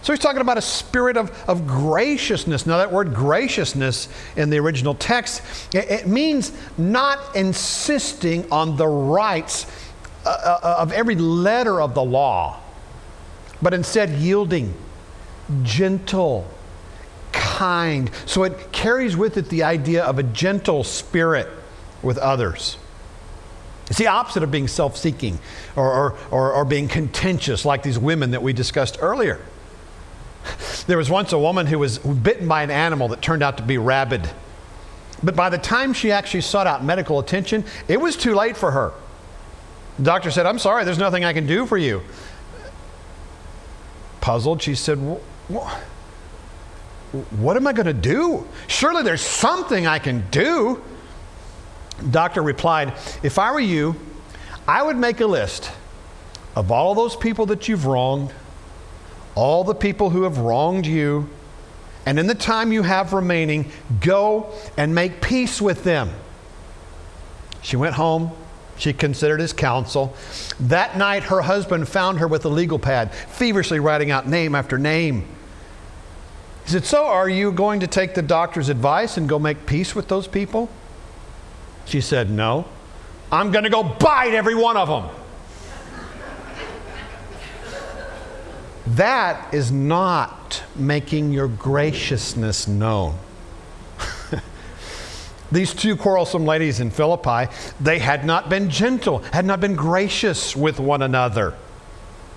So 0.02 0.12
he's 0.12 0.20
talking 0.20 0.40
about 0.40 0.56
a 0.56 0.62
spirit 0.62 1.16
of, 1.16 1.36
of 1.48 1.66
graciousness. 1.66 2.64
Now, 2.64 2.78
that 2.78 2.92
word 2.92 3.12
graciousness 3.12 4.08
in 4.36 4.50
the 4.50 4.58
original 4.58 4.94
text, 4.94 5.42
it, 5.74 5.90
it 5.90 6.06
means 6.06 6.52
not 6.78 7.34
insisting 7.34 8.48
on 8.52 8.76
the 8.76 8.86
rights 8.86 9.66
uh, 10.24 10.28
uh, 10.62 10.76
of 10.78 10.92
every 10.92 11.16
letter 11.16 11.80
of 11.80 11.94
the 11.94 12.04
law, 12.04 12.60
but 13.60 13.74
instead 13.74 14.10
yielding, 14.10 14.74
gentle, 15.64 16.48
kind. 17.32 18.08
So 18.26 18.44
it 18.44 18.70
carries 18.70 19.16
with 19.16 19.36
it 19.36 19.48
the 19.48 19.64
idea 19.64 20.04
of 20.04 20.20
a 20.20 20.22
gentle 20.22 20.84
spirit 20.84 21.48
with 22.02 22.18
others. 22.18 22.76
It's 23.88 23.98
the 23.98 24.08
opposite 24.08 24.42
of 24.42 24.50
being 24.50 24.68
self 24.68 24.96
seeking 24.96 25.38
or, 25.76 25.92
or, 25.92 26.18
or, 26.30 26.52
or 26.52 26.64
being 26.64 26.88
contentious, 26.88 27.64
like 27.64 27.82
these 27.82 27.98
women 27.98 28.32
that 28.32 28.42
we 28.42 28.52
discussed 28.52 28.98
earlier. 29.00 29.40
There 30.86 30.98
was 30.98 31.10
once 31.10 31.32
a 31.32 31.38
woman 31.38 31.66
who 31.66 31.78
was 31.78 31.98
bitten 31.98 32.48
by 32.48 32.62
an 32.62 32.70
animal 32.70 33.08
that 33.08 33.22
turned 33.22 33.42
out 33.42 33.56
to 33.58 33.62
be 33.62 33.78
rabid. 33.78 34.28
But 35.22 35.34
by 35.34 35.48
the 35.48 35.58
time 35.58 35.92
she 35.92 36.12
actually 36.12 36.42
sought 36.42 36.66
out 36.66 36.84
medical 36.84 37.18
attention, 37.18 37.64
it 37.88 38.00
was 38.00 38.16
too 38.16 38.34
late 38.34 38.56
for 38.56 38.70
her. 38.70 38.92
The 39.98 40.04
doctor 40.04 40.30
said, 40.30 40.46
I'm 40.46 40.58
sorry, 40.58 40.84
there's 40.84 40.98
nothing 40.98 41.24
I 41.24 41.32
can 41.32 41.46
do 41.46 41.66
for 41.66 41.78
you. 41.78 42.02
Puzzled, 44.20 44.62
she 44.62 44.74
said, 44.74 44.98
What 44.98 45.80
am 47.56 47.66
I 47.66 47.72
going 47.72 47.86
to 47.86 47.94
do? 47.94 48.46
Surely 48.66 49.02
there's 49.02 49.22
something 49.22 49.86
I 49.86 49.98
can 49.98 50.28
do. 50.30 50.82
Doctor 52.10 52.42
replied, 52.42 52.94
If 53.22 53.38
I 53.38 53.52
were 53.52 53.60
you, 53.60 53.96
I 54.68 54.82
would 54.82 54.96
make 54.96 55.20
a 55.20 55.26
list 55.26 55.70
of 56.54 56.70
all 56.70 56.94
those 56.94 57.16
people 57.16 57.46
that 57.46 57.68
you've 57.68 57.86
wronged 57.86 58.32
all 59.36 59.64
the 59.64 59.74
people 59.74 60.10
who 60.10 60.24
have 60.24 60.38
wronged 60.38 60.86
you, 60.86 61.28
and 62.06 62.18
in 62.18 62.26
the 62.26 62.34
time 62.34 62.72
you 62.72 62.82
have 62.82 63.12
remaining, 63.12 63.70
go 64.00 64.52
and 64.76 64.94
make 64.94 65.20
peace 65.20 65.60
with 65.60 65.84
them. 65.84 66.10
She 67.62 67.76
went 67.76 67.94
home. 67.94 68.32
She 68.78 68.92
considered 68.92 69.40
his 69.40 69.52
counsel. 69.52 70.14
That 70.60 70.96
night, 70.96 71.24
her 71.24 71.42
husband 71.42 71.88
found 71.88 72.18
her 72.18 72.28
with 72.28 72.44
a 72.44 72.48
legal 72.48 72.78
pad, 72.78 73.14
feverishly 73.14 73.78
writing 73.78 74.10
out 74.10 74.26
name 74.26 74.54
after 74.54 74.78
name. 74.78 75.26
He 76.64 76.72
said, 76.72 76.84
So, 76.84 77.06
are 77.06 77.28
you 77.28 77.52
going 77.52 77.80
to 77.80 77.86
take 77.86 78.14
the 78.14 78.22
doctor's 78.22 78.68
advice 78.68 79.16
and 79.16 79.28
go 79.28 79.38
make 79.38 79.66
peace 79.66 79.94
with 79.94 80.08
those 80.08 80.26
people? 80.26 80.68
She 81.86 82.00
said, 82.00 82.30
No. 82.30 82.66
I'm 83.32 83.50
going 83.50 83.64
to 83.64 83.70
go 83.70 83.82
bite 83.82 84.34
every 84.34 84.54
one 84.54 84.76
of 84.76 84.88
them. 84.88 85.08
That 88.88 89.52
is 89.52 89.72
not 89.72 90.62
making 90.76 91.32
your 91.32 91.48
graciousness 91.48 92.68
known. 92.68 93.18
These 95.52 95.74
two 95.74 95.96
quarrelsome 95.96 96.44
ladies 96.44 96.78
in 96.78 96.90
Philippi, 96.90 97.52
they 97.80 97.98
had 97.98 98.24
not 98.24 98.48
been 98.48 98.70
gentle, 98.70 99.18
had 99.32 99.44
not 99.44 99.60
been 99.60 99.74
gracious 99.74 100.54
with 100.54 100.78
one 100.78 101.02
another. 101.02 101.54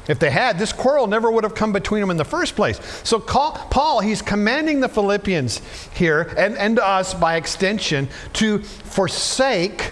If 0.10 0.18
they 0.20 0.32
had, 0.32 0.58
this 0.58 0.74
quarrel 0.74 1.08
never 1.08 1.30
would 1.30 1.44
have 1.46 1.54
come 1.54 1.72
between 1.72 2.02
them 2.02 2.10
in 2.10 2.18
the 2.18 2.26
first 2.26 2.56
place. 2.56 2.82
So 3.04 3.20
Paul, 3.20 4.02
he's 4.02 4.24
commanding 4.24 4.80
the 4.80 4.90
Philippians 4.90 5.62
here, 5.94 6.34
and, 6.36 6.58
and 6.58 6.80
us 6.80 7.14
by 7.14 7.36
extension, 7.36 8.10
to 8.34 8.60
forsake 8.64 9.92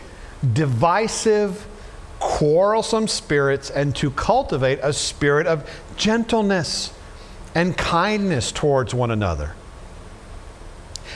divisive, 0.53 1.67
quarrelsome 2.19 3.07
spirits 3.07 3.69
and 3.69 3.95
to 3.95 4.09
cultivate 4.09 4.79
a 4.81 4.91
spirit 4.91 5.45
of 5.45 5.69
gentleness 5.97 6.91
and 7.53 7.77
kindness 7.77 8.51
towards 8.51 8.95
one 8.95 9.11
another. 9.11 9.53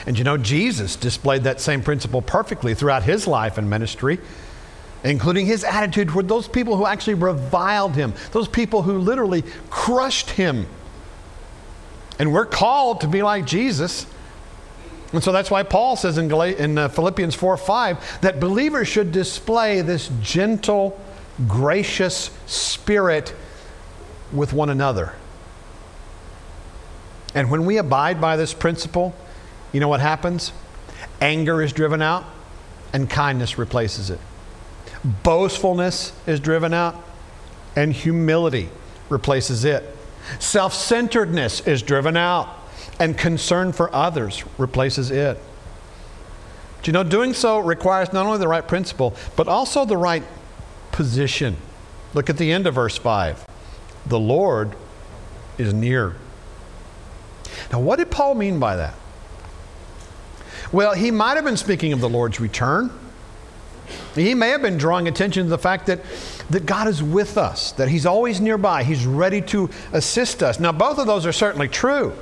And 0.06 0.16
you 0.16 0.24
know, 0.24 0.36
Jesus 0.36 0.96
displayed 0.96 1.42
that 1.44 1.60
same 1.60 1.82
principle 1.82 2.22
perfectly 2.22 2.74
throughout 2.74 3.02
his 3.02 3.26
life 3.26 3.58
and 3.58 3.68
ministry, 3.68 4.18
including 5.04 5.46
his 5.46 5.64
attitude 5.64 6.08
toward 6.08 6.28
those 6.28 6.48
people 6.48 6.76
who 6.76 6.86
actually 6.86 7.14
reviled 7.14 7.94
him, 7.94 8.14
those 8.32 8.48
people 8.48 8.82
who 8.82 8.98
literally 8.98 9.42
crushed 9.70 10.30
him. 10.30 10.66
And 12.18 12.32
we're 12.32 12.46
called 12.46 13.00
to 13.00 13.08
be 13.08 13.22
like 13.22 13.44
Jesus. 13.44 14.06
And 15.12 15.22
so 15.22 15.32
that's 15.32 15.50
why 15.50 15.62
Paul 15.62 15.96
says 15.96 16.18
in, 16.18 16.28
Gal- 16.28 16.42
in 16.42 16.78
uh, 16.78 16.88
Philippians 16.88 17.34
4 17.34 17.56
5 17.56 18.20
that 18.22 18.40
believers 18.40 18.88
should 18.88 19.12
display 19.12 19.80
this 19.82 20.10
gentle, 20.20 20.98
gracious 21.48 22.30
spirit 22.46 23.34
with 24.32 24.52
one 24.52 24.70
another. 24.70 25.14
And 27.34 27.50
when 27.50 27.64
we 27.64 27.78
abide 27.78 28.20
by 28.20 28.36
this 28.36 28.54
principle, 28.54 29.14
you 29.72 29.80
know 29.80 29.88
what 29.88 30.00
happens? 30.00 30.52
Anger 31.20 31.62
is 31.62 31.72
driven 31.72 32.02
out 32.02 32.24
and 32.92 33.08
kindness 33.08 33.58
replaces 33.58 34.10
it. 34.10 34.20
Boastfulness 35.04 36.12
is 36.26 36.40
driven 36.40 36.72
out 36.72 37.02
and 37.76 37.92
humility 37.92 38.68
replaces 39.08 39.64
it. 39.64 39.96
Self 40.38 40.72
centeredness 40.74 41.60
is 41.66 41.82
driven 41.82 42.16
out 42.16 42.48
and 43.00 43.16
concern 43.18 43.72
for 43.72 43.92
others 43.94 44.44
replaces 44.58 45.10
it. 45.10 45.38
Do 46.82 46.88
you 46.88 46.92
know, 46.92 47.04
doing 47.04 47.32
so 47.32 47.58
requires 47.58 48.12
not 48.12 48.26
only 48.26 48.38
the 48.38 48.48
right 48.48 48.66
principle, 48.66 49.14
but 49.36 49.48
also 49.48 49.84
the 49.84 49.96
right 49.96 50.24
position. 50.90 51.56
Look 52.14 52.28
at 52.28 52.36
the 52.36 52.52
end 52.52 52.66
of 52.66 52.74
verse 52.74 52.98
5 52.98 53.46
the 54.04 54.18
Lord 54.18 54.74
is 55.58 55.72
near. 55.72 56.16
Now, 57.70 57.80
what 57.80 57.96
did 57.98 58.10
Paul 58.10 58.34
mean 58.34 58.58
by 58.58 58.76
that? 58.76 58.94
Well, 60.72 60.94
he 60.94 61.10
might 61.10 61.34
have 61.34 61.44
been 61.44 61.56
speaking 61.56 61.92
of 61.92 62.00
the 62.00 62.08
Lord's 62.08 62.40
return. 62.40 62.90
He 64.14 64.34
may 64.34 64.48
have 64.48 64.62
been 64.62 64.76
drawing 64.76 65.08
attention 65.08 65.44
to 65.44 65.48
the 65.48 65.58
fact 65.58 65.86
that, 65.86 66.00
that 66.50 66.66
God 66.66 66.88
is 66.88 67.02
with 67.02 67.38
us, 67.38 67.72
that 67.72 67.88
He's 67.88 68.06
always 68.06 68.40
nearby, 68.40 68.84
He's 68.84 69.06
ready 69.06 69.40
to 69.42 69.70
assist 69.92 70.42
us. 70.42 70.60
Now, 70.60 70.72
both 70.72 70.98
of 70.98 71.06
those 71.06 71.26
are 71.26 71.32
certainly 71.32 71.68
true. 71.68 72.14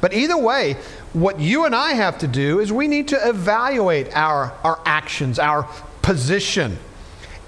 But 0.00 0.14
either 0.14 0.36
way, 0.36 0.74
what 1.12 1.40
you 1.40 1.64
and 1.64 1.74
I 1.74 1.94
have 1.94 2.18
to 2.18 2.28
do 2.28 2.60
is 2.60 2.72
we 2.72 2.86
need 2.86 3.08
to 3.08 3.28
evaluate 3.28 4.16
our, 4.16 4.56
our 4.62 4.80
actions, 4.84 5.38
our 5.38 5.68
position. 6.02 6.78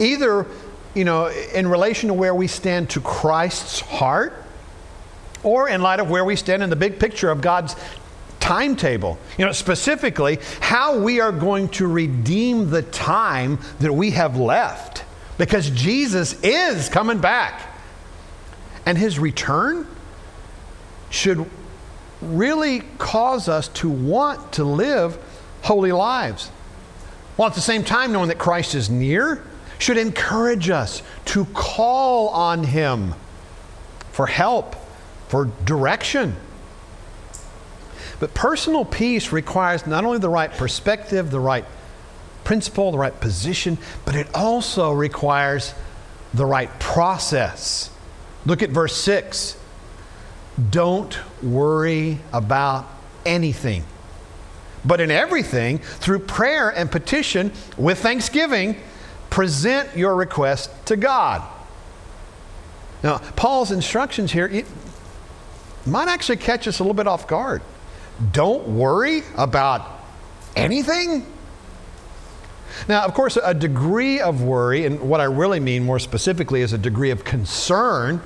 Either 0.01 0.47
you 0.95 1.05
know, 1.05 1.29
in 1.29 1.69
relation 1.69 2.09
to 2.09 2.15
where 2.15 2.35
we 2.35 2.47
stand 2.47 2.91
to 2.91 3.01
Christ's 3.01 3.81
heart, 3.81 4.45
or 5.43 5.69
in 5.69 5.81
light 5.81 6.01
of 6.01 6.11
where 6.11 6.25
we 6.25 6.37
stand 6.37 6.63
in 6.63 6.71
the 6.71 6.77
big 6.77 6.99
picture 6.99 7.31
of 7.31 7.41
God's 7.41 7.75
timetable. 8.51 9.17
You 9.39 9.47
know, 9.47 9.53
specifically, 9.53 10.41
how 10.59 10.99
we 10.99 11.21
are 11.21 11.31
going 11.31 11.69
to 11.69 11.87
redeem 11.87 12.69
the 12.69 12.83
time 12.83 13.61
that 13.79 13.93
we 13.93 14.11
have 14.11 14.37
left. 14.37 15.05
Because 15.39 15.71
Jesus 15.71 16.33
is 16.43 16.89
coming 16.89 17.21
back. 17.21 17.63
And 18.85 18.99
his 18.99 19.21
return 19.21 19.87
should 21.11 21.49
really 22.21 22.81
cause 22.99 23.49
us 23.49 23.69
to 23.69 23.89
want 23.89 24.55
to 24.55 24.65
live 24.65 25.17
holy 25.63 25.93
lives. 25.93 26.49
While 27.37 27.51
at 27.51 27.55
the 27.55 27.61
same 27.61 27.85
time, 27.85 28.13
knowing 28.13 28.31
that 28.31 28.39
Christ 28.39 28.75
is 28.75 28.91
near 28.91 29.45
should 29.79 29.97
encourage 29.97 30.71
us 30.71 31.05
to 31.27 31.45
call 31.55 32.31
on 32.31 32.65
him 32.65 33.15
for 34.11 34.27
help, 34.27 34.75
for 35.29 35.53
direction. 35.65 36.35
But 38.21 38.35
personal 38.35 38.85
peace 38.85 39.33
requires 39.33 39.87
not 39.87 40.05
only 40.05 40.19
the 40.19 40.29
right 40.29 40.53
perspective, 40.53 41.31
the 41.31 41.41
right 41.41 41.65
principle, 42.45 42.93
the 42.93 42.99
right 42.99 43.19
position, 43.19 43.79
but 44.05 44.15
it 44.15 44.33
also 44.35 44.93
requires 44.93 45.75
the 46.35 46.47
right 46.47 46.71
process. 46.79 47.91
Look 48.47 48.63
at 48.63 48.71
verse 48.71 48.97
6. 48.97 49.57
Don't 50.71 51.19
worry 51.43 52.19
about 52.33 52.87
anything, 53.25 53.85
but 54.85 55.01
in 55.01 55.11
everything, 55.11 55.79
through 55.79 56.21
prayer 56.21 56.69
and 56.71 56.91
petition 56.91 57.53
with 57.79 58.01
thanksgiving, 58.01 58.77
present 59.31 59.97
your 59.97 60.15
request 60.15 60.71
to 60.87 60.97
God. 60.97 61.43
Now, 63.03 63.19
Paul's 63.37 63.71
instructions 63.71 64.33
here 64.33 64.65
might 65.87 66.09
actually 66.09 66.37
catch 66.37 66.69
us 66.69 66.79
a 66.79 66.83
little 66.83 66.95
bit 66.95 67.07
off 67.07 67.27
guard. 67.27 67.63
Don't 68.33 68.67
worry 68.69 69.23
about 69.37 70.01
anything. 70.57 71.27
Now, 72.89 73.05
of 73.05 73.15
course, 73.15 73.37
a 73.43 73.55
degree 73.55 74.21
of 74.21 74.43
worry, 74.43 74.87
and 74.87 75.01
what 75.01 75.21
I 75.21 75.25
really 75.25 75.61
mean 75.61 75.85
more 75.85 75.99
specifically 75.99 76.63
is 76.63 76.73
a 76.73 76.79
degree 76.79 77.11
of 77.11 77.25
concern, 77.25 78.21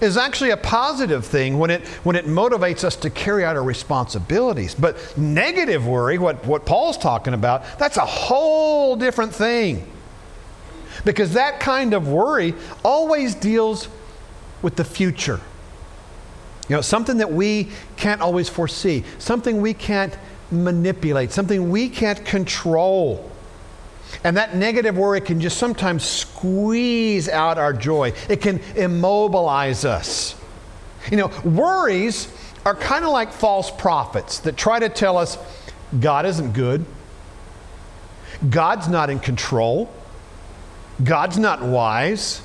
is 0.00 0.16
actually 0.16 0.50
a 0.50 0.56
positive 0.56 1.24
thing 1.24 1.58
when 1.58 1.70
it, 1.70 1.86
when 2.02 2.16
it 2.16 2.26
motivates 2.26 2.84
us 2.84 2.96
to 2.96 3.10
carry 3.10 3.44
out 3.44 3.56
our 3.56 3.62
responsibilities. 3.62 4.74
But 4.74 5.16
negative 5.16 5.86
worry, 5.86 6.18
what, 6.18 6.44
what 6.44 6.66
Paul's 6.66 6.98
talking 6.98 7.34
about, 7.34 7.78
that's 7.78 7.96
a 7.96 8.04
whole 8.04 8.96
different 8.96 9.34
thing. 9.34 9.90
Because 11.04 11.34
that 11.34 11.60
kind 11.60 11.94
of 11.94 12.08
worry 12.08 12.54
always 12.84 13.34
deals 13.34 13.88
with 14.62 14.76
the 14.76 14.84
future. 14.84 15.40
You 16.68 16.76
know, 16.76 16.82
something 16.82 17.18
that 17.18 17.32
we 17.32 17.68
can't 17.96 18.20
always 18.20 18.48
foresee, 18.48 19.04
something 19.18 19.60
we 19.60 19.74
can't 19.74 20.16
manipulate, 20.50 21.30
something 21.30 21.70
we 21.70 21.88
can't 21.88 22.24
control. 22.24 23.30
And 24.22 24.36
that 24.36 24.56
negative 24.56 24.96
worry 24.96 25.20
can 25.20 25.40
just 25.40 25.58
sometimes 25.58 26.04
squeeze 26.04 27.28
out 27.28 27.58
our 27.58 27.72
joy. 27.72 28.12
It 28.28 28.40
can 28.40 28.60
immobilize 28.76 29.84
us. 29.84 30.36
You 31.10 31.18
know, 31.18 31.30
worries 31.44 32.28
are 32.64 32.74
kind 32.74 33.04
of 33.04 33.10
like 33.10 33.32
false 33.32 33.70
prophets 33.70 34.38
that 34.40 34.56
try 34.56 34.78
to 34.78 34.88
tell 34.88 35.18
us 35.18 35.36
God 36.00 36.24
isn't 36.24 36.52
good, 36.52 36.86
God's 38.48 38.88
not 38.88 39.10
in 39.10 39.20
control, 39.20 39.92
God's 41.02 41.38
not 41.38 41.62
wise. 41.62 42.40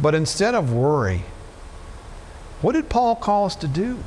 But 0.00 0.14
instead 0.14 0.54
of 0.54 0.72
worry, 0.72 1.22
what 2.60 2.72
did 2.72 2.88
Paul 2.88 3.16
call 3.16 3.46
us 3.46 3.56
to 3.56 3.68
do? 3.68 3.98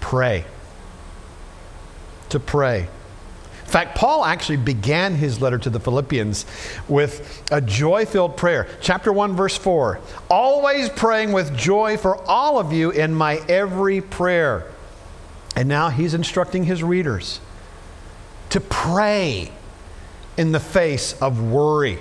Pray. 0.00 0.44
To 2.30 2.40
pray. 2.40 2.88
In 3.64 3.68
fact, 3.70 3.96
Paul 3.96 4.24
actually 4.24 4.58
began 4.58 5.14
his 5.14 5.40
letter 5.40 5.56
to 5.58 5.70
the 5.70 5.80
Philippians 5.80 6.44
with 6.88 7.42
a 7.50 7.60
joy 7.60 8.04
filled 8.04 8.36
prayer. 8.36 8.68
Chapter 8.82 9.12
1, 9.12 9.34
verse 9.34 9.56
4 9.56 9.98
Always 10.28 10.90
praying 10.90 11.32
with 11.32 11.56
joy 11.56 11.96
for 11.96 12.22
all 12.28 12.58
of 12.58 12.72
you 12.72 12.90
in 12.90 13.14
my 13.14 13.36
every 13.48 14.00
prayer. 14.00 14.70
And 15.56 15.68
now 15.68 15.88
he's 15.88 16.12
instructing 16.12 16.64
his 16.64 16.82
readers 16.82 17.40
to 18.50 18.60
pray 18.60 19.50
in 20.36 20.52
the 20.52 20.60
face 20.60 21.14
of 21.22 21.42
worry. 21.42 21.98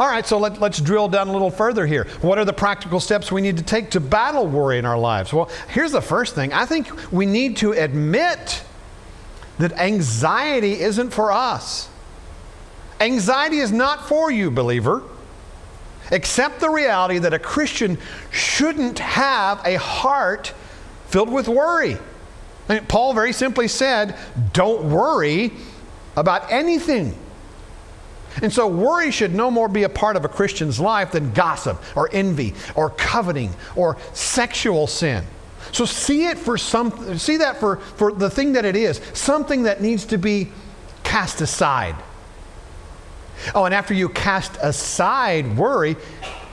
All 0.00 0.08
right, 0.08 0.26
so 0.26 0.38
let, 0.38 0.60
us 0.62 0.80
drill 0.80 1.08
down 1.08 1.28
a 1.28 1.32
little 1.32 1.50
further 1.50 1.86
here. 1.86 2.06
What 2.22 2.38
are 2.38 2.46
the 2.46 2.54
practical 2.54 3.00
steps 3.00 3.30
we 3.30 3.42
need 3.42 3.58
to 3.58 3.62
take 3.62 3.90
to 3.90 4.00
battle 4.00 4.46
worry 4.46 4.78
in 4.78 4.86
our 4.86 4.96
lives? 4.96 5.30
Well, 5.30 5.50
here's 5.68 5.92
the 5.92 6.00
first 6.00 6.34
thing 6.34 6.54
I 6.54 6.64
think 6.64 7.12
we 7.12 7.26
need 7.26 7.58
to 7.58 7.72
admit 7.72 8.64
that 9.58 9.72
anxiety 9.72 10.80
isn't 10.80 11.10
for 11.10 11.30
us. 11.30 11.90
Anxiety 12.98 13.58
is 13.58 13.72
not 13.72 14.08
for 14.08 14.30
you, 14.30 14.50
believer. 14.50 15.02
Accept 16.10 16.60
the 16.60 16.70
reality 16.70 17.18
that 17.18 17.34
a 17.34 17.38
Christian 17.38 17.98
shouldn't 18.30 19.00
have 19.00 19.60
a 19.66 19.78
heart 19.78 20.54
filled 21.08 21.30
with 21.30 21.46
worry. 21.46 21.98
I 22.70 22.74
mean, 22.74 22.86
Paul 22.86 23.12
very 23.12 23.34
simply 23.34 23.68
said, 23.68 24.16
Don't 24.54 24.90
worry 24.90 25.52
about 26.16 26.50
anything. 26.50 27.18
And 28.42 28.52
so, 28.52 28.66
worry 28.66 29.10
should 29.10 29.34
no 29.34 29.50
more 29.50 29.68
be 29.68 29.82
a 29.82 29.88
part 29.88 30.16
of 30.16 30.24
a 30.24 30.28
Christian's 30.28 30.80
life 30.80 31.12
than 31.12 31.32
gossip 31.32 31.82
or 31.96 32.08
envy 32.12 32.54
or 32.74 32.90
coveting 32.90 33.52
or 33.76 33.96
sexual 34.12 34.86
sin. 34.86 35.24
So, 35.72 35.84
see 35.84 36.26
it 36.26 36.38
for 36.38 36.56
some, 36.56 37.18
see 37.18 37.38
that 37.38 37.58
for, 37.58 37.76
for 37.76 38.12
the 38.12 38.30
thing 38.30 38.54
that 38.54 38.64
it 38.64 38.76
is 38.76 39.00
something 39.12 39.64
that 39.64 39.80
needs 39.80 40.04
to 40.06 40.18
be 40.18 40.50
cast 41.04 41.40
aside. 41.40 41.96
Oh, 43.54 43.64
and 43.64 43.74
after 43.74 43.94
you 43.94 44.08
cast 44.08 44.56
aside 44.62 45.56
worry, 45.56 45.96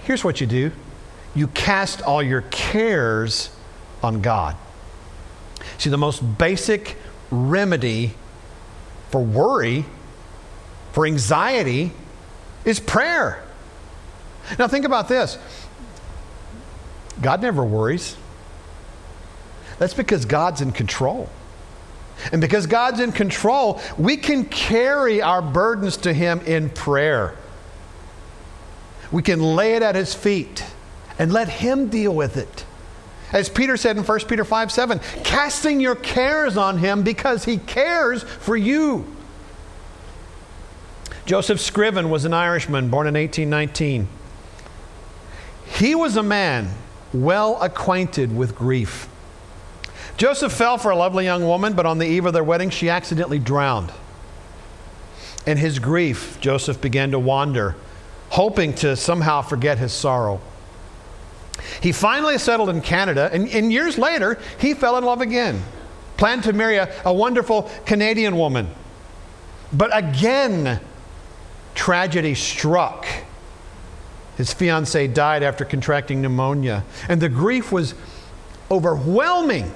here's 0.04 0.24
what 0.24 0.42
you 0.42 0.48
do 0.48 0.72
you 1.36 1.48
cast 1.48 2.02
all 2.02 2.24
your 2.24 2.42
cares 2.50 3.52
on 4.02 4.22
God. 4.22 4.56
See, 5.78 5.90
the 5.90 5.98
most 5.98 6.22
basic 6.38 6.98
remedy 7.30 8.14
for 9.10 9.24
worry 9.24 9.86
for 10.98 11.06
anxiety 11.06 11.92
is 12.66 12.80
prayer. 12.80 13.44
Now, 14.58 14.68
think 14.68 14.84
about 14.84 15.08
this 15.08 15.38
God 17.22 17.40
never 17.40 17.64
worries. 17.64 18.18
That's 19.78 19.94
because 19.94 20.26
God's 20.26 20.62
in 20.62 20.72
control. 20.72 21.30
And 22.32 22.42
because 22.42 22.66
God's 22.66 23.00
in 23.00 23.12
control, 23.12 23.80
we 24.00 24.18
can 24.18 24.46
carry 24.46 25.22
our 25.22 25.40
burdens 25.40 25.98
to 25.98 26.14
Him 26.14 26.40
in 26.48 26.72
prayer. 26.72 27.36
We 29.12 29.22
can 29.22 29.40
lay 29.40 29.76
it 29.76 29.84
at 29.84 29.94
His 29.94 30.16
feet 30.16 30.66
and 31.20 31.32
let 31.32 31.48
Him 31.48 31.90
deal 31.90 32.16
with 32.16 32.38
it. 32.38 32.66
As 33.32 33.50
Peter 33.50 33.78
said 33.78 33.98
in 33.98 34.04
1 34.04 34.20
Peter 34.22 34.44
5 34.44 34.72
7, 34.72 35.00
casting 35.24 35.80
your 35.80 35.94
cares 35.94 36.58
on 36.58 36.80
Him 36.80 37.04
because 37.04 37.46
He 37.46 37.60
cares 37.60 38.24
for 38.24 38.58
you. 38.58 39.14
Joseph 41.28 41.60
Scriven 41.60 42.10
was 42.10 42.24
an 42.24 42.34
Irishman 42.34 42.88
born 42.88 43.06
in 43.06 43.16
1819. 43.16 44.08
He 45.66 45.94
was 45.94 46.16
a 46.16 46.24
man 46.24 46.70
well 47.14 47.62
acquainted 47.62 48.34
with 48.34 48.56
grief. 48.56 49.10
Joseph 50.16 50.54
fell 50.54 50.78
for 50.78 50.90
a 50.90 50.96
lovely 50.96 51.26
young 51.26 51.46
woman, 51.46 51.74
but 51.74 51.86
on 51.86 51.98
the 51.98 52.08
eve 52.08 52.26
of 52.26 52.32
their 52.32 52.46
wedding, 52.46 52.70
she 52.70 52.90
accidentally 52.90 53.40
drowned. 53.40 53.92
In 55.46 55.58
his 55.58 55.80
grief, 55.80 56.40
Joseph 56.40 56.80
began 56.80 57.12
to 57.12 57.20
wander, 57.20 57.76
hoping 58.30 58.74
to 58.76 58.96
somehow 58.96 59.42
forget 59.42 59.78
his 59.78 59.92
sorrow. 59.92 60.40
He 61.82 61.92
finally 61.92 62.38
settled 62.38 62.70
in 62.70 62.80
Canada, 62.80 63.30
and, 63.34 63.50
and 63.50 63.74
years 63.74 63.98
later, 63.98 64.40
he 64.60 64.74
fell 64.74 64.98
in 64.98 65.04
love 65.04 65.20
again, 65.20 65.62
planned 66.16 66.44
to 66.44 66.54
marry 66.54 66.78
a, 66.78 66.90
a 67.04 67.12
wonderful 67.12 67.70
Canadian 67.86 68.38
woman. 68.38 68.70
But 69.74 69.90
again, 69.94 70.80
tragedy 71.78 72.36
struck. 72.36 73.06
His 74.36 74.54
fiancee 74.54 75.08
died 75.08 75.44
after 75.44 75.64
contracting 75.64 76.22
pneumonia, 76.22 76.84
and 77.08 77.22
the 77.22 77.30
grief 77.30 77.72
was 77.72 77.94
overwhelming. 78.70 79.74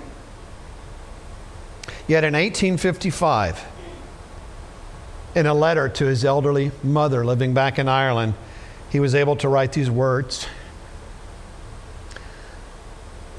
Yet 2.08 2.24
in 2.24 2.34
1855, 2.34 3.66
in 5.36 5.46
a 5.46 5.54
letter 5.54 5.88
to 5.88 6.06
his 6.06 6.26
elderly 6.26 6.72
mother 6.84 7.26
living 7.26 7.54
back 7.54 7.80
in 7.80 7.88
Ireland, 7.88 8.34
he 8.90 9.00
was 9.00 9.16
able 9.16 9.38
to 9.38 9.48
write 9.48 9.72
these 9.72 9.90
words 9.90 10.46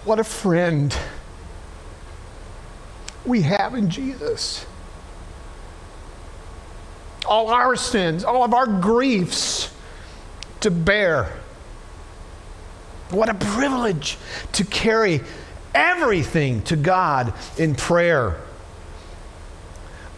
What 0.05 0.19
a 0.19 0.25
friend 0.25 0.97
we 3.27 3.43
have 3.43 3.75
in 3.75 3.91
Jesus 3.91 4.67
all 7.25 7.51
our 7.51 7.77
sins, 7.77 8.25
all 8.25 8.45
of 8.45 8.55
our 8.55 8.67
griefs 8.67 9.73
to 10.61 10.71
bear. 10.71 11.33
What 13.11 13.29
a 13.29 13.35
privilege 13.35 14.17
to 14.53 14.65
carry 14.65 15.21
everything 15.75 16.63
to 16.63 16.77
God 16.77 17.35
in 17.59 17.75
prayer. 17.75 18.41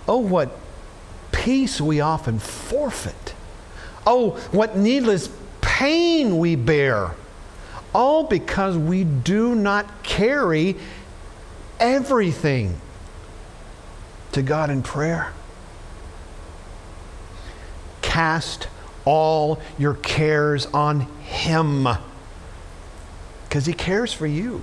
Oh, 0.07 0.19
what 0.19 0.59
peace 1.33 1.81
we 1.81 2.01
often 2.01 2.39
forfeit. 2.39 3.35
Oh, 4.07 4.31
what 4.53 4.77
needless 4.77 5.29
pain 5.61 6.39
we 6.39 6.57
bear. 6.57 7.15
All 7.95 8.25
because 8.25 8.77
we 8.77 9.05
do 9.05 9.55
not 9.55 10.03
carry 10.03 10.77
everything 11.81 12.81
to 14.33 14.43
God 14.43 14.71
in 14.71 14.83
prayer. 14.83 15.33
Cast 18.15 18.69
all 19.05 19.61
your 19.77 19.95
cares 19.95 20.67
on 20.67 21.01
Him 21.23 21.89
because 23.43 23.67
He 23.67 23.73
cares 23.73 24.13
for 24.13 24.25
you. 24.25 24.63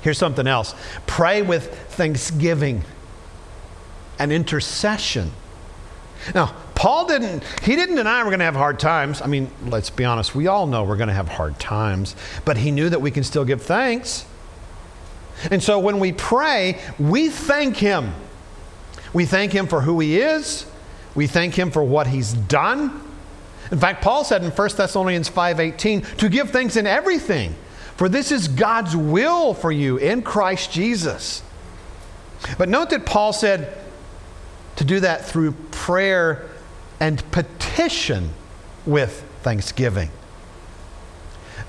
Here's 0.00 0.18
something 0.18 0.48
else 0.48 0.74
pray 1.06 1.42
with 1.42 1.72
thanksgiving 1.90 2.82
and 4.18 4.32
intercession. 4.32 5.30
Now, 6.34 6.56
Paul 6.74 7.06
didn't, 7.06 7.44
he 7.62 7.76
didn't 7.76 7.94
deny 7.94 8.18
we're 8.24 8.30
going 8.30 8.40
to 8.40 8.46
have 8.46 8.56
hard 8.56 8.80
times. 8.80 9.22
I 9.22 9.28
mean, 9.28 9.48
let's 9.66 9.90
be 9.90 10.04
honest, 10.04 10.34
we 10.34 10.48
all 10.48 10.66
know 10.66 10.82
we're 10.82 10.96
going 10.96 11.06
to 11.06 11.14
have 11.14 11.28
hard 11.28 11.60
times, 11.60 12.16
but 12.44 12.56
he 12.56 12.72
knew 12.72 12.88
that 12.88 13.00
we 13.00 13.12
can 13.12 13.22
still 13.22 13.44
give 13.44 13.62
thanks. 13.62 14.26
And 15.52 15.62
so 15.62 15.78
when 15.78 16.00
we 16.00 16.10
pray, 16.10 16.80
we 16.98 17.28
thank 17.28 17.76
him. 17.76 18.12
We 19.12 19.24
thank 19.24 19.52
him 19.52 19.68
for 19.68 19.82
who 19.82 20.00
he 20.00 20.18
is. 20.18 20.66
We 21.14 21.26
thank 21.26 21.54
him 21.54 21.70
for 21.70 21.82
what 21.82 22.06
he's 22.06 22.32
done. 22.32 23.00
In 23.70 23.78
fact, 23.78 24.02
Paul 24.02 24.24
said 24.24 24.42
in 24.42 24.50
1 24.50 24.76
Thessalonians 24.76 25.28
5:18 25.28 26.16
to 26.18 26.28
give 26.28 26.50
thanks 26.50 26.76
in 26.76 26.86
everything, 26.86 27.54
for 27.96 28.08
this 28.08 28.32
is 28.32 28.48
God's 28.48 28.96
will 28.96 29.54
for 29.54 29.72
you 29.72 29.96
in 29.96 30.22
Christ 30.22 30.72
Jesus. 30.72 31.42
But 32.58 32.68
note 32.68 32.90
that 32.90 33.06
Paul 33.06 33.32
said 33.32 33.76
to 34.76 34.84
do 34.84 35.00
that 35.00 35.24
through 35.24 35.52
prayer 35.70 36.46
and 36.98 37.22
petition 37.30 38.30
with 38.84 39.24
thanksgiving. 39.42 40.10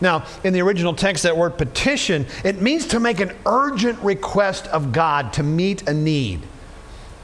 Now, 0.02 0.26
in 0.44 0.54
the 0.54 0.62
original 0.62 0.94
text, 0.94 1.24
that 1.24 1.38
word 1.38 1.58
petition, 1.58 2.26
it 2.44 2.62
means 2.62 2.88
to 2.88 3.00
make 3.00 3.20
an 3.20 3.34
urgent 3.46 4.00
request 4.00 4.68
of 4.68 4.92
God 4.92 5.32
to 5.34 5.44
meet 5.44 5.88
a 5.88 5.94
need. 5.94 6.42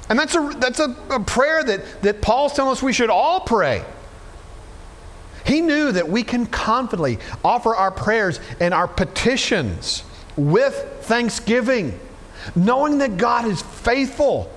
And 0.10 0.18
that's 0.18 0.36
a, 0.36 0.52
that's 0.58 0.80
a, 0.80 0.96
a 1.10 1.20
prayer 1.20 1.64
that, 1.64 2.02
that 2.02 2.22
Paul's 2.22 2.54
telling 2.54 2.72
us 2.72 2.82
we 2.82 2.94
should 2.94 3.12
all 3.12 3.40
pray. 3.42 3.84
He 5.46 5.62
knew 5.62 5.92
that 5.92 6.10
we 6.10 6.24
can 6.24 6.46
confidently 6.46 7.20
offer 7.44 7.76
our 7.76 7.92
prayers 7.92 8.40
and 8.60 8.74
our 8.74 8.88
petitions 8.88 10.04
with 10.36 10.76
thanksgiving, 11.02 12.00
knowing 12.56 12.98
that 13.00 13.18
God 13.18 13.46
is 13.46 13.62
faithful, 13.62 14.52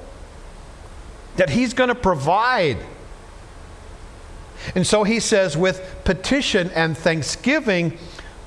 that 1.37 1.51
He's 1.51 1.75
going 1.75 1.88
to 1.88 1.95
provide. 1.95 2.79
And 4.75 4.87
so 4.87 5.05
he 5.05 5.21
says, 5.21 5.57
with 5.57 5.97
petition 6.05 6.71
and 6.75 6.97
thanksgiving, 6.97 7.99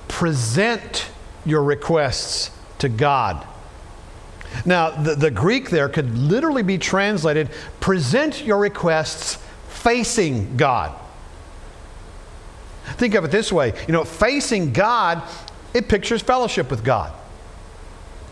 present 0.08 1.10
your 1.46 1.64
requests 1.64 2.52
to 2.80 2.90
God. 2.90 3.46
Now, 4.64 4.92
the, 4.92 5.16
the 5.16 5.32
Greek 5.32 5.70
there 5.70 5.90
could 5.90 6.18
literally 6.18 6.64
be 6.64 6.78
translated 6.78 7.50
present 7.80 8.44
your 8.44 8.60
requests 8.60 9.44
facing 9.68 10.58
God. 10.58 10.94
Think 12.94 13.16
of 13.16 13.26
it 13.26 13.32
this 13.32 13.52
way 13.52 13.74
you 13.88 13.94
know, 13.94 14.04
facing 14.04 14.72
God, 14.72 15.24
it 15.74 15.90
pictures 15.90 16.22
fellowship 16.22 16.70
with 16.70 16.84
God. 16.84 17.14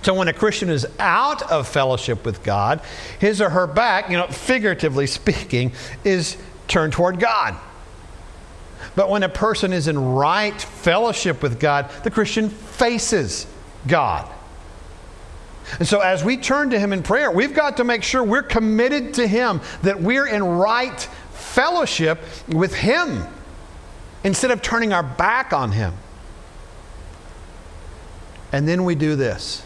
So 0.04 0.14
when 0.14 0.28
a 0.28 0.34
Christian 0.34 0.70
is 0.70 0.86
out 1.00 1.50
of 1.50 1.68
fellowship 1.68 2.26
with 2.26 2.44
God, 2.44 2.82
his 3.20 3.42
or 3.42 3.50
her 3.50 3.66
back, 3.66 4.10
you 4.10 4.18
know, 4.18 4.28
figuratively 4.28 5.08
speaking, 5.08 5.72
is 6.04 6.38
turned 6.68 6.94
toward 6.94 7.20
God. 7.20 7.56
But 8.96 9.10
when 9.10 9.24
a 9.24 9.30
person 9.30 9.72
is 9.72 9.88
in 9.88 9.98
right 9.98 10.62
fellowship 10.62 11.42
with 11.42 11.60
God, 11.60 11.90
the 12.04 12.12
Christian 12.12 12.50
faces 12.50 13.48
God. 13.88 14.30
And 15.80 15.88
so, 15.88 16.00
as 16.02 16.24
we 16.24 16.38
turn 16.38 16.70
to 16.72 16.80
Him 16.80 16.94
in 16.94 17.04
prayer, 17.04 17.32
we've 17.32 17.54
got 17.54 17.78
to 17.78 17.84
make 17.84 18.04
sure 18.04 18.24
we're 18.24 18.44
committed 18.44 19.14
to 19.16 19.28
Him, 19.28 19.62
that 19.82 20.02
we're 20.02 20.28
in 20.28 20.44
right 20.44 21.00
fellowship 21.32 22.20
with 22.48 22.74
Him 22.74 23.24
instead 24.24 24.52
of 24.52 24.62
turning 24.62 24.94
our 24.94 25.04
back 25.04 25.54
on 25.54 25.72
Him. 25.72 25.94
And 28.52 28.68
then 28.68 28.84
we 28.84 28.96
do 28.96 29.16
this 29.16 29.64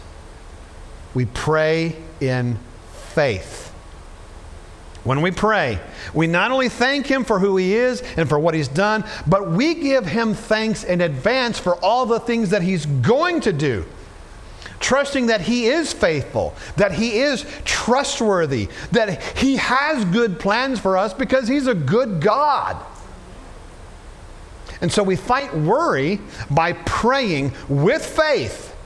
we 1.14 1.26
pray 1.26 1.96
in 2.20 2.58
faith. 2.92 3.66
When 5.04 5.22
we 5.22 5.30
pray, 5.30 5.80
we 6.12 6.26
not 6.26 6.50
only 6.50 6.68
thank 6.68 7.06
Him 7.06 7.24
for 7.24 7.38
who 7.38 7.56
He 7.56 7.74
is 7.74 8.02
and 8.16 8.28
for 8.28 8.38
what 8.38 8.54
He's 8.54 8.68
done, 8.68 9.04
but 9.26 9.50
we 9.50 9.74
give 9.74 10.06
Him 10.06 10.34
thanks 10.34 10.84
in 10.84 11.00
advance 11.00 11.58
for 11.58 11.76
all 11.76 12.06
the 12.06 12.20
things 12.20 12.50
that 12.50 12.62
He's 12.62 12.84
going 12.86 13.40
to 13.42 13.52
do 13.52 13.86
trusting 14.80 15.26
that 15.26 15.40
He 15.40 15.66
is 15.66 15.92
faithful, 15.92 16.54
that 16.76 16.92
He 16.92 17.18
is 17.18 17.44
trustworthy, 17.64 18.68
that 18.92 19.22
He 19.36 19.56
has 19.56 20.04
good 20.06 20.38
plans 20.38 20.78
for 20.80 20.96
us 20.96 21.12
because 21.12 21.48
He's 21.48 21.66
a 21.66 21.74
good 21.74 22.20
God. 22.20 22.84
And 24.80 24.92
so 24.92 25.02
we 25.02 25.16
fight 25.16 25.54
worry 25.56 26.20
by 26.50 26.72
praying 26.72 27.52
with 27.68 28.04
faith 28.04 28.76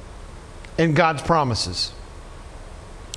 in 0.78 0.94
God's 0.94 1.22
promises. 1.22 1.92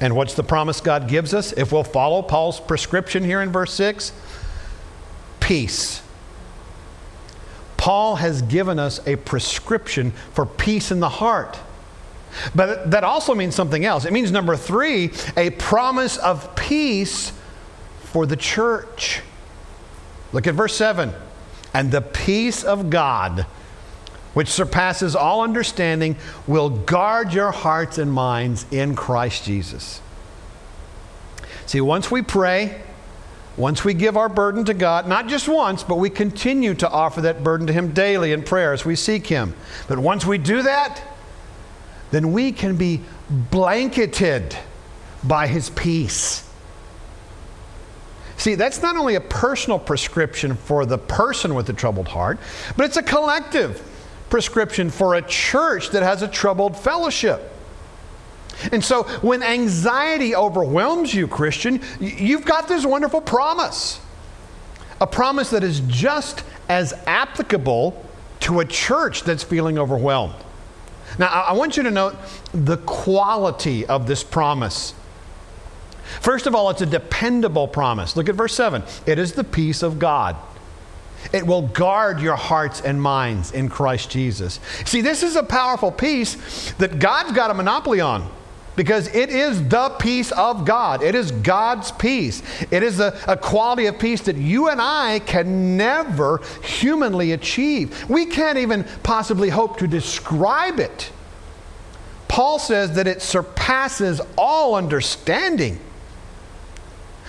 And 0.01 0.15
what's 0.15 0.33
the 0.33 0.43
promise 0.43 0.81
God 0.81 1.07
gives 1.07 1.33
us 1.33 1.53
if 1.53 1.71
we'll 1.71 1.85
follow 1.85 2.21
Paul's 2.21 2.59
prescription 2.59 3.23
here 3.23 3.41
in 3.41 3.51
verse 3.51 3.73
6? 3.73 4.11
Peace. 5.39 6.01
Paul 7.77 8.17
has 8.17 8.41
given 8.41 8.77
us 8.77 9.05
a 9.07 9.15
prescription 9.15 10.11
for 10.33 10.45
peace 10.45 10.91
in 10.91 10.99
the 10.99 11.09
heart. 11.09 11.57
But 12.53 12.91
that 12.91 13.03
also 13.03 13.33
means 13.35 13.55
something 13.55 13.85
else. 13.85 14.05
It 14.05 14.13
means, 14.13 14.31
number 14.31 14.55
three, 14.55 15.11
a 15.37 15.51
promise 15.51 16.17
of 16.17 16.55
peace 16.55 17.31
for 18.03 18.25
the 18.25 18.35
church. 18.35 19.21
Look 20.31 20.47
at 20.47 20.55
verse 20.55 20.75
7. 20.75 21.13
And 21.73 21.91
the 21.91 22.01
peace 22.01 22.63
of 22.63 22.89
God, 22.89 23.45
which 24.33 24.47
surpasses 24.47 25.15
all 25.15 25.41
understanding, 25.41 26.15
will 26.47 26.69
guard 26.69 27.33
your 27.33 27.51
hearts 27.51 27.97
and 27.97 28.11
minds 28.11 28.65
in 28.71 28.95
Christ 28.95 29.43
Jesus. 29.43 30.01
See, 31.65 31.81
once 31.81 32.11
we 32.11 32.21
pray, 32.21 32.81
once 33.57 33.85
we 33.85 33.93
give 33.93 34.17
our 34.17 34.29
burden 34.29 34.65
to 34.65 34.73
God, 34.73 35.07
not 35.07 35.27
just 35.27 35.47
once, 35.47 35.83
but 35.83 35.95
we 35.95 36.09
continue 36.09 36.73
to 36.75 36.89
offer 36.89 37.21
that 37.21 37.43
burden 37.43 37.67
to 37.67 37.73
Him 37.73 37.93
daily 37.93 38.33
in 38.33 38.43
prayer 38.43 38.73
as 38.73 38.85
we 38.85 38.95
seek 38.95 39.27
Him. 39.27 39.55
But 39.87 39.99
once 39.99 40.25
we 40.25 40.37
do 40.37 40.61
that, 40.63 41.01
then 42.15 42.31
we 42.31 42.51
can 42.51 42.77
be 42.77 43.01
blanketed 43.29 44.57
by 45.23 45.47
His 45.47 45.69
peace. 45.71 46.49
See, 48.37 48.55
that's 48.55 48.81
not 48.81 48.95
only 48.95 49.15
a 49.15 49.21
personal 49.21 49.79
prescription 49.79 50.55
for 50.55 50.85
the 50.85 50.97
person 50.97 51.55
with 51.55 51.69
a 51.69 51.73
troubled 51.73 52.07
heart, 52.07 52.39
but 52.77 52.85
it's 52.85 52.97
a 52.97 53.03
collective 53.03 53.81
prescription 54.29 54.89
for 54.89 55.15
a 55.15 55.21
church 55.21 55.89
that 55.91 56.03
has 56.03 56.21
a 56.21 56.27
troubled 56.27 56.77
fellowship. 56.77 57.51
And 58.71 58.83
so 58.83 59.03
when 59.21 59.43
anxiety 59.43 60.35
overwhelms 60.35 61.13
you, 61.13 61.27
Christian, 61.27 61.81
you've 61.99 62.45
got 62.45 62.67
this 62.67 62.85
wonderful 62.85 63.21
promise. 63.21 63.99
A 65.01 65.07
promise 65.07 65.49
that 65.49 65.63
is 65.63 65.81
just 65.81 66.43
as 66.69 66.93
applicable 67.05 68.05
to 68.41 68.61
a 68.61 68.65
church 68.65 69.23
that's 69.23 69.43
feeling 69.43 69.77
overwhelmed. 69.77 70.35
Now, 71.17 71.27
I 71.27 71.53
want 71.53 71.77
you 71.77 71.83
to 71.83 71.91
note 71.91 72.15
the 72.53 72.77
quality 72.77 73.85
of 73.85 74.07
this 74.07 74.23
promise. 74.23 74.93
First 76.21 76.47
of 76.47 76.55
all, 76.55 76.69
it's 76.69 76.81
a 76.81 76.85
dependable 76.85 77.67
promise. 77.67 78.15
Look 78.15 78.29
at 78.29 78.35
verse 78.35 78.53
7. 78.53 78.83
It 79.05 79.19
is 79.19 79.33
the 79.33 79.43
peace 79.43 79.81
of 79.83 79.99
God. 79.99 80.35
It 81.33 81.45
will 81.47 81.63
guard 81.63 82.19
your 82.19 82.35
hearts 82.35 82.81
and 82.81 83.01
minds 83.01 83.51
in 83.51 83.69
Christ 83.69 84.11
Jesus. 84.11 84.59
See, 84.85 85.01
this 85.01 85.23
is 85.23 85.35
a 85.35 85.43
powerful 85.43 85.91
peace 85.91 86.71
that 86.73 86.99
God's 86.99 87.31
got 87.31 87.49
a 87.49 87.53
monopoly 87.53 87.99
on 87.99 88.29
because 88.75 89.07
it 89.13 89.29
is 89.29 89.67
the 89.67 89.89
peace 89.99 90.31
of 90.31 90.65
God. 90.65 91.01
It 91.01 91.15
is 91.15 91.31
God's 91.31 91.91
peace. 91.91 92.43
It 92.71 92.83
is 92.83 92.99
a, 92.99 93.17
a, 93.27 93.37
quality 93.37 93.85
of 93.85 93.99
peace 93.99 94.21
that 94.21 94.35
you 94.35 94.69
and 94.69 94.81
I 94.81 95.19
can 95.19 95.77
never 95.77 96.41
humanly 96.63 97.31
achieve. 97.31 98.09
We 98.09 98.25
can't 98.25 98.57
even 98.57 98.83
possibly 99.03 99.49
hope 99.49 99.77
to 99.77 99.87
describe 99.87 100.79
it. 100.79 101.11
Paul 102.27 102.59
says 102.59 102.95
that 102.95 103.07
it 103.07 103.21
surpasses 103.21 104.19
all 104.37 104.75
understanding. 104.75 105.79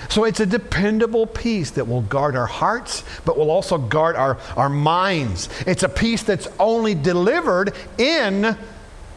So 0.08 0.24
it's 0.24 0.40
a 0.40 0.46
dependable 0.46 1.26
peace 1.26 1.70
that 1.72 1.86
will 1.86 2.02
guard 2.02 2.36
our 2.36 2.46
hearts, 2.46 3.04
but 3.24 3.36
will 3.36 3.50
also 3.50 3.78
guard 3.78 4.16
our, 4.16 4.38
our 4.56 4.68
minds. 4.68 5.48
It's 5.66 5.82
a 5.82 5.88
peace 5.88 6.22
that's 6.22 6.48
only 6.58 6.94
delivered 6.94 7.74
in 7.98 8.56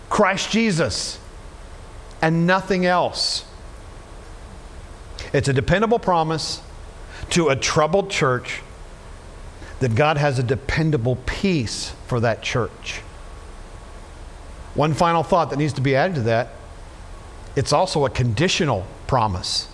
Christ 0.09 0.51
Jesus 0.51 1.18
and 2.21 2.45
nothing 2.45 2.85
else. 2.85 3.45
It's 5.33 5.47
a 5.47 5.53
dependable 5.53 5.99
promise 5.99 6.61
to 7.31 7.49
a 7.49 7.55
troubled 7.55 8.09
church 8.09 8.61
that 9.79 9.95
God 9.95 10.17
has 10.17 10.39
a 10.39 10.43
dependable 10.43 11.17
peace 11.25 11.93
for 12.07 12.19
that 12.19 12.41
church. 12.41 13.01
One 14.73 14.93
final 14.93 15.23
thought 15.23 15.49
that 15.49 15.57
needs 15.57 15.73
to 15.73 15.81
be 15.81 15.95
added 15.95 16.15
to 16.15 16.21
that 16.21 16.49
it's 17.55 17.73
also 17.73 18.05
a 18.05 18.09
conditional 18.09 18.85
promise. 19.07 19.67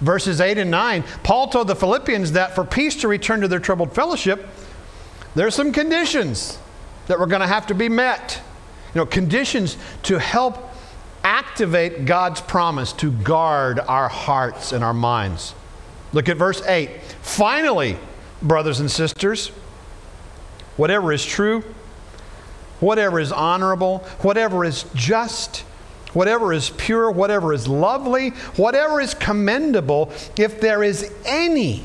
Verses 0.00 0.40
8 0.40 0.58
and 0.58 0.70
9, 0.70 1.02
Paul 1.22 1.48
told 1.48 1.68
the 1.68 1.74
Philippians 1.74 2.32
that 2.32 2.54
for 2.54 2.64
peace 2.64 2.96
to 2.96 3.08
return 3.08 3.40
to 3.40 3.48
their 3.48 3.58
troubled 3.58 3.94
fellowship, 3.94 4.46
there's 5.34 5.54
some 5.54 5.72
conditions 5.72 6.58
that 7.06 7.18
were 7.18 7.26
going 7.26 7.40
to 7.40 7.46
have 7.46 7.66
to 7.68 7.74
be 7.74 7.88
met. 7.88 8.42
You 8.94 9.00
know, 9.00 9.06
conditions 9.06 9.76
to 10.04 10.18
help 10.18 10.67
activate 11.24 12.04
God's 12.04 12.40
promise 12.40 12.92
to 12.94 13.10
guard 13.10 13.80
our 13.80 14.08
hearts 14.08 14.72
and 14.72 14.82
our 14.82 14.94
minds. 14.94 15.54
Look 16.12 16.28
at 16.28 16.36
verse 16.36 16.62
8. 16.66 16.90
Finally, 17.22 17.98
brothers 18.42 18.80
and 18.80 18.90
sisters, 18.90 19.48
whatever 20.76 21.12
is 21.12 21.24
true, 21.24 21.62
whatever 22.80 23.20
is 23.20 23.32
honorable, 23.32 23.98
whatever 24.22 24.64
is 24.64 24.84
just, 24.94 25.58
whatever 26.12 26.52
is 26.52 26.70
pure, 26.70 27.10
whatever 27.10 27.52
is 27.52 27.68
lovely, 27.68 28.30
whatever 28.56 29.00
is 29.00 29.14
commendable, 29.14 30.12
if 30.36 30.60
there 30.60 30.82
is 30.82 31.12
any 31.26 31.82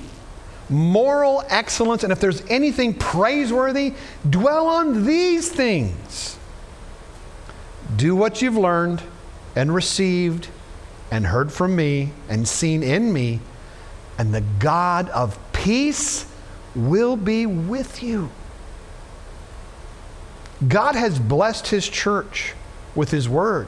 moral 0.69 1.43
excellence 1.49 2.03
and 2.03 2.11
if 2.11 2.19
there's 2.19 2.43
anything 2.49 2.93
praiseworthy, 2.93 3.93
dwell 4.29 4.67
on 4.67 5.05
these 5.05 5.49
things. 5.49 6.37
Do 7.95 8.15
what 8.15 8.41
you've 8.41 8.57
learned 8.57 9.01
and 9.55 9.73
received 9.73 10.47
and 11.11 11.27
heard 11.27 11.51
from 11.51 11.75
me 11.75 12.11
and 12.29 12.47
seen 12.47 12.81
in 12.81 13.13
me, 13.13 13.39
and 14.17 14.33
the 14.33 14.43
God 14.59 15.09
of 15.09 15.37
peace 15.53 16.25
will 16.75 17.15
be 17.15 17.45
with 17.45 18.01
you. 18.01 18.29
God 20.67 20.95
has 20.95 21.19
blessed 21.19 21.67
his 21.67 21.87
church 21.87 22.53
with 22.95 23.11
his 23.11 23.27
word. 23.27 23.67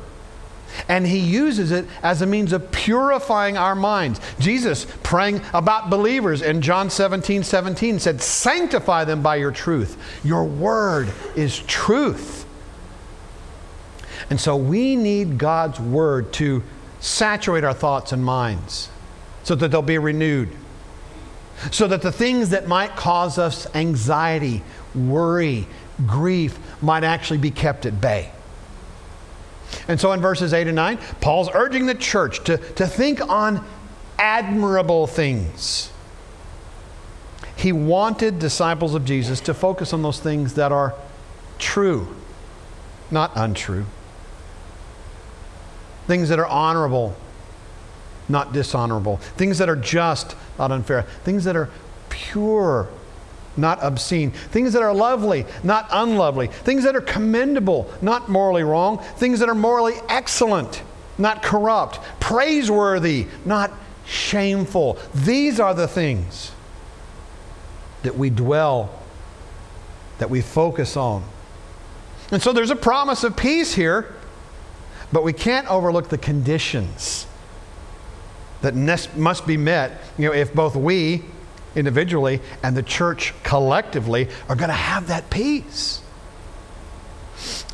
And 0.89 1.07
he 1.07 1.19
uses 1.19 1.71
it 1.71 1.85
as 2.03 2.21
a 2.21 2.25
means 2.25 2.51
of 2.51 2.71
purifying 2.71 3.57
our 3.57 3.75
minds. 3.75 4.19
Jesus, 4.39 4.85
praying 5.03 5.41
about 5.53 5.89
believers 5.89 6.41
in 6.41 6.61
John 6.61 6.89
17 6.89 7.43
17, 7.43 7.99
said, 7.99 8.21
Sanctify 8.21 9.05
them 9.05 9.21
by 9.21 9.37
your 9.37 9.51
truth. 9.51 9.97
Your 10.23 10.43
word 10.43 11.11
is 11.35 11.59
truth. 11.59 12.44
And 14.29 14.39
so 14.39 14.55
we 14.55 14.95
need 14.95 15.37
God's 15.37 15.79
word 15.79 16.33
to 16.33 16.63
saturate 16.99 17.63
our 17.63 17.73
thoughts 17.73 18.11
and 18.11 18.23
minds 18.23 18.89
so 19.43 19.55
that 19.55 19.69
they'll 19.69 19.81
be 19.81 19.97
renewed. 19.97 20.49
So 21.71 21.87
that 21.87 22.01
the 22.01 22.11
things 22.11 22.49
that 22.49 22.67
might 22.67 22.95
cause 22.95 23.37
us 23.37 23.67
anxiety, 23.75 24.63
worry, 24.93 25.67
grief 26.05 26.57
might 26.81 27.03
actually 27.03 27.37
be 27.37 27.51
kept 27.51 27.85
at 27.85 28.01
bay. 28.01 28.31
And 29.87 29.99
so 29.99 30.11
in 30.11 30.21
verses 30.21 30.53
8 30.53 30.67
and 30.67 30.75
9, 30.75 30.97
Paul's 31.21 31.49
urging 31.53 31.85
the 31.85 31.95
church 31.95 32.43
to, 32.45 32.57
to 32.57 32.87
think 32.87 33.21
on 33.21 33.65
admirable 34.17 35.07
things. 35.07 35.91
He 37.55 37.71
wanted 37.71 38.39
disciples 38.39 38.95
of 38.95 39.05
Jesus 39.05 39.39
to 39.41 39.53
focus 39.53 39.93
on 39.93 40.01
those 40.01 40.19
things 40.19 40.55
that 40.55 40.71
are 40.71 40.93
true, 41.57 42.15
not 43.11 43.31
untrue. 43.35 43.85
Things 46.07 46.29
that 46.29 46.39
are 46.39 46.47
honorable, 46.47 47.15
not 48.29 48.53
dishonorable. 48.53 49.17
Things 49.17 49.57
that 49.57 49.69
are 49.69 49.75
just, 49.75 50.35
not 50.57 50.71
unfair. 50.71 51.03
Things 51.23 51.43
that 51.45 51.55
are 51.55 51.69
pure, 52.09 52.89
not 53.57 53.79
obscene. 53.81 54.31
Things 54.31 54.73
that 54.73 54.81
are 54.81 54.93
lovely, 54.93 55.45
not 55.63 55.87
unlovely. 55.91 56.47
Things 56.47 56.83
that 56.83 56.95
are 56.95 57.01
commendable, 57.01 57.91
not 58.01 58.29
morally 58.29 58.63
wrong. 58.63 58.99
Things 59.17 59.39
that 59.39 59.49
are 59.49 59.55
morally 59.55 59.95
excellent, 60.09 60.81
not 61.17 61.41
corrupt. 61.41 61.99
Praiseworthy, 62.19 63.27
not 63.45 63.71
shameful. 64.05 64.97
These 65.13 65.59
are 65.59 65.73
the 65.73 65.87
things 65.87 66.51
that 68.03 68.15
we 68.15 68.29
dwell, 68.29 68.91
that 70.19 70.29
we 70.29 70.41
focus 70.41 70.95
on. 70.95 71.23
And 72.31 72.41
so 72.41 72.53
there's 72.53 72.71
a 72.71 72.75
promise 72.75 73.23
of 73.23 73.35
peace 73.35 73.73
here, 73.73 74.14
but 75.11 75.23
we 75.23 75.33
can't 75.33 75.69
overlook 75.69 76.09
the 76.09 76.17
conditions 76.17 77.27
that 78.61 78.75
must 79.15 79.45
be 79.45 79.57
met 79.57 80.01
you 80.17 80.27
know, 80.27 80.33
if 80.33 80.53
both 80.53 80.75
we 80.75 81.23
individually 81.75 82.41
and 82.63 82.75
the 82.75 82.83
church 82.83 83.33
collectively 83.43 84.27
are 84.49 84.55
going 84.55 84.69
to 84.69 84.73
have 84.73 85.07
that 85.07 85.29
peace. 85.29 86.01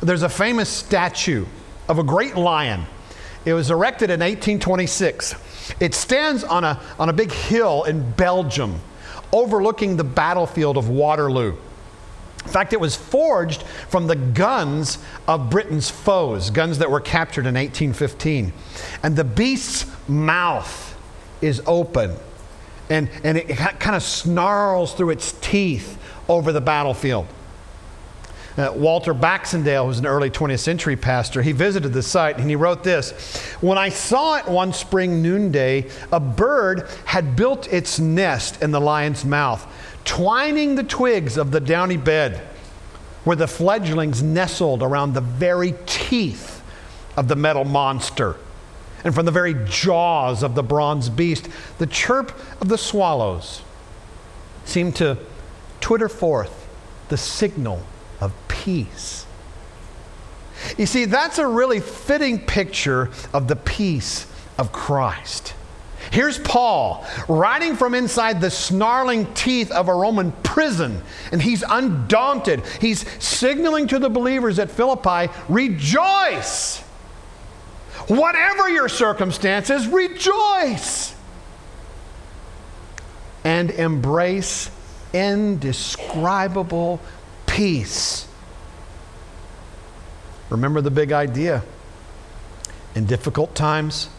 There's 0.02 0.22
a 0.22 0.28
famous 0.28 0.68
statue 0.68 1.46
of 1.88 1.98
a 1.98 2.02
great 2.02 2.36
lion. 2.36 2.84
It 3.44 3.54
was 3.54 3.70
erected 3.70 4.10
in 4.10 4.20
1826. 4.20 5.34
It 5.80 5.94
stands 5.94 6.44
on 6.44 6.64
a, 6.64 6.80
on 6.98 7.08
a 7.08 7.12
big 7.12 7.32
hill 7.32 7.84
in 7.84 8.10
Belgium, 8.12 8.80
overlooking 9.32 9.96
the 9.96 10.04
battlefield 10.04 10.76
of 10.76 10.88
Waterloo. 10.88 11.56
In 12.44 12.50
fact, 12.50 12.72
it 12.72 12.80
was 12.80 12.96
forged 12.96 13.62
from 13.62 14.06
the 14.06 14.16
guns 14.16 14.98
of 15.28 15.48
Britain's 15.48 15.90
foes, 15.90 16.50
guns 16.50 16.78
that 16.78 16.90
were 16.90 17.00
captured 17.00 17.46
in 17.46 17.54
1815. 17.54 18.52
And 19.02 19.16
the 19.16 19.24
beast's 19.24 19.86
mouth 20.08 20.98
is 21.40 21.62
open 21.66 22.16
and, 22.90 23.08
and 23.24 23.38
it 23.38 23.56
kind 23.56 23.96
of 23.96 24.02
snarls 24.02 24.92
through 24.92 25.10
its 25.10 25.32
teeth 25.40 25.98
over 26.28 26.52
the 26.52 26.60
battlefield. 26.60 27.26
Uh, 28.56 28.70
Walter 28.74 29.14
Baxendale, 29.14 29.86
who's 29.86 29.98
an 29.98 30.04
early 30.04 30.28
20th 30.28 30.58
century 30.58 30.94
pastor, 30.94 31.40
he 31.40 31.52
visited 31.52 31.94
the 31.94 32.02
site 32.02 32.36
and 32.36 32.50
he 32.50 32.56
wrote 32.56 32.84
this 32.84 33.12
When 33.62 33.78
I 33.78 33.88
saw 33.88 34.36
it 34.36 34.46
one 34.46 34.74
spring 34.74 35.22
noonday, 35.22 35.88
a 36.12 36.20
bird 36.20 36.86
had 37.06 37.34
built 37.34 37.72
its 37.72 37.98
nest 37.98 38.62
in 38.62 38.70
the 38.70 38.80
lion's 38.80 39.24
mouth, 39.24 39.66
twining 40.04 40.74
the 40.74 40.82
twigs 40.82 41.36
of 41.36 41.50
the 41.50 41.60
downy 41.60 41.96
bed 41.96 42.38
where 43.24 43.36
the 43.36 43.46
fledglings 43.46 44.22
nestled 44.22 44.82
around 44.82 45.12
the 45.12 45.20
very 45.20 45.74
teeth 45.86 46.62
of 47.16 47.28
the 47.28 47.36
metal 47.36 47.64
monster 47.64 48.36
and 49.04 49.14
from 49.14 49.26
the 49.26 49.32
very 49.32 49.54
jaws 49.66 50.42
of 50.42 50.54
the 50.54 50.62
bronze 50.62 51.08
beast, 51.08 51.48
the 51.78 51.86
chirp 51.86 52.32
of 52.60 52.68
the 52.68 52.78
swallows 52.78 53.62
seemed 54.64 54.94
to 54.96 55.18
twitter 55.80 56.08
forth 56.08 56.68
the 57.08 57.16
signal 57.16 57.82
of 58.20 58.32
peace. 58.48 59.26
You 60.78 60.86
see, 60.86 61.06
that's 61.06 61.38
a 61.38 61.46
really 61.46 61.80
fitting 61.80 62.38
picture 62.38 63.10
of 63.32 63.48
the 63.48 63.56
peace 63.56 64.26
of 64.56 64.70
Christ. 64.70 65.54
Here's 66.12 66.38
Paul 66.38 67.06
riding 67.26 67.74
from 67.74 67.94
inside 67.94 68.42
the 68.42 68.50
snarling 68.50 69.32
teeth 69.32 69.70
of 69.72 69.88
a 69.88 69.94
Roman 69.94 70.32
prison, 70.42 71.00
and 71.32 71.40
he's 71.40 71.64
undaunted. 71.66 72.66
He's 72.82 73.10
signaling 73.22 73.86
to 73.88 73.98
the 73.98 74.10
believers 74.10 74.58
at 74.58 74.70
Philippi, 74.70 75.32
Rejoice! 75.48 76.80
Whatever 78.08 78.68
your 78.68 78.90
circumstances, 78.90 79.88
rejoice 79.88 81.14
and 83.42 83.70
embrace 83.70 84.70
indescribable 85.14 87.00
peace. 87.46 88.28
Remember 90.50 90.82
the 90.82 90.90
big 90.90 91.10
idea. 91.10 91.62
In 92.94 93.06
difficult 93.06 93.54
times, 93.54 94.10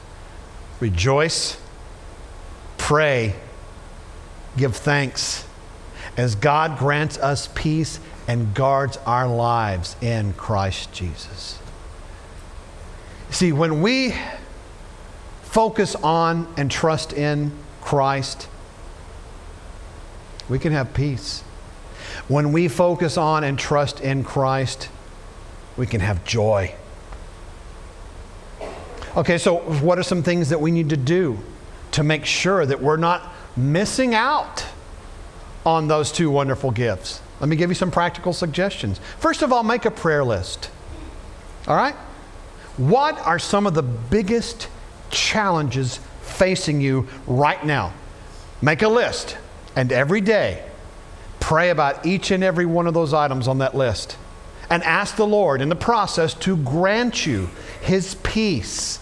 rejoice, 0.80 1.58
pray, 2.84 3.34
give 4.58 4.76
thanks 4.76 5.48
as 6.18 6.36
God 6.36 6.78
grants 6.78 7.18
us 7.18 7.48
peace 7.56 7.98
and 8.28 8.54
guards 8.54 8.98
our 9.06 9.26
lives 9.26 9.96
in 10.02 10.34
Christ 10.34 10.92
Jesus. 10.92 11.60
See, 13.30 13.54
when 13.54 13.82
we 13.82 14.14
focus 15.44 15.96
on 15.96 16.54
and 16.58 16.70
trust 16.70 17.14
in 17.14 17.54
Christ, 17.80 18.50
we 20.50 20.60
can 20.60 20.74
have 20.74 20.94
peace. 20.94 21.40
When 22.28 22.52
we 22.52 22.68
focus 22.68 23.16
on 23.16 23.46
and 23.46 23.58
trust 23.58 24.02
in 24.02 24.26
Christ, 24.26 24.90
we 25.78 25.88
can 25.88 26.02
have 26.02 26.26
joy. 26.26 26.76
Okay, 29.16 29.38
so 29.38 29.60
what 29.80 29.98
are 29.98 30.04
some 30.04 30.22
things 30.22 30.50
that 30.50 30.60
we 30.60 30.70
need 30.70 30.90
to 30.90 30.98
do 30.98 31.40
to 31.94 32.04
make 32.04 32.26
sure 32.26 32.66
that 32.66 32.82
we're 32.82 32.98
not 32.98 33.34
missing 33.56 34.14
out 34.14 34.66
on 35.66 35.88
those 35.88 36.12
two 36.12 36.30
wonderful 36.30 36.72
gifts. 36.72 37.22
Let 37.40 37.50
me 37.50 37.56
give 37.56 37.70
you 37.70 37.76
some 37.76 37.92
practical 37.92 38.34
suggestions. 38.34 39.00
First 39.20 39.42
of 39.42 39.52
all, 39.52 39.64
make 39.64 39.86
a 39.86 39.92
prayer 39.92 40.24
list. 40.24 40.70
All 41.68 41.76
right? 41.76 41.96
What 42.78 43.20
are 43.20 43.40
some 43.40 43.68
of 43.68 43.74
the 43.74 43.84
biggest 43.84 44.68
challenges 45.10 46.00
facing 46.22 46.82
you 46.82 47.08
right 47.28 47.64
now? 47.66 47.94
Make 48.62 48.82
a 48.82 48.88
list, 48.88 49.38
and 49.76 49.92
every 49.92 50.22
day, 50.22 50.64
pray 51.40 51.70
about 51.70 52.06
each 52.06 52.32
and 52.32 52.44
every 52.44 52.66
one 52.66 52.88
of 52.88 52.94
those 52.94 53.14
items 53.14 53.48
on 53.48 53.60
that 53.60 53.76
list. 53.76 54.18
And 54.70 54.82
ask 54.84 55.18
the 55.18 55.28
Lord 55.28 55.62
in 55.62 55.70
the 55.70 55.76
process 55.76 56.34
to 56.36 56.58
grant 56.58 57.26
you 57.26 57.50
His 57.82 58.16
peace, 58.16 59.00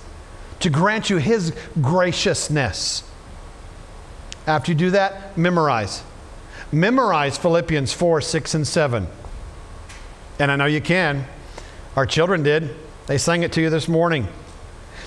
to 0.61 0.69
grant 0.69 1.09
you 1.09 1.17
His 1.17 1.53
graciousness. 1.81 3.03
After 4.47 4.71
you 4.71 4.77
do 4.77 4.91
that, 4.91 5.37
memorize. 5.37 6.03
Memorize 6.71 7.37
Philippians 7.37 7.93
4, 7.93 8.21
6, 8.21 8.53
and 8.55 8.67
7. 8.67 9.07
And 10.39 10.51
I 10.51 10.55
know 10.55 10.65
you 10.65 10.81
can. 10.81 11.25
Our 11.95 12.05
children 12.05 12.43
did. 12.43 12.75
They 13.07 13.17
sang 13.17 13.43
it 13.43 13.51
to 13.53 13.61
you 13.61 13.69
this 13.69 13.87
morning. 13.87 14.27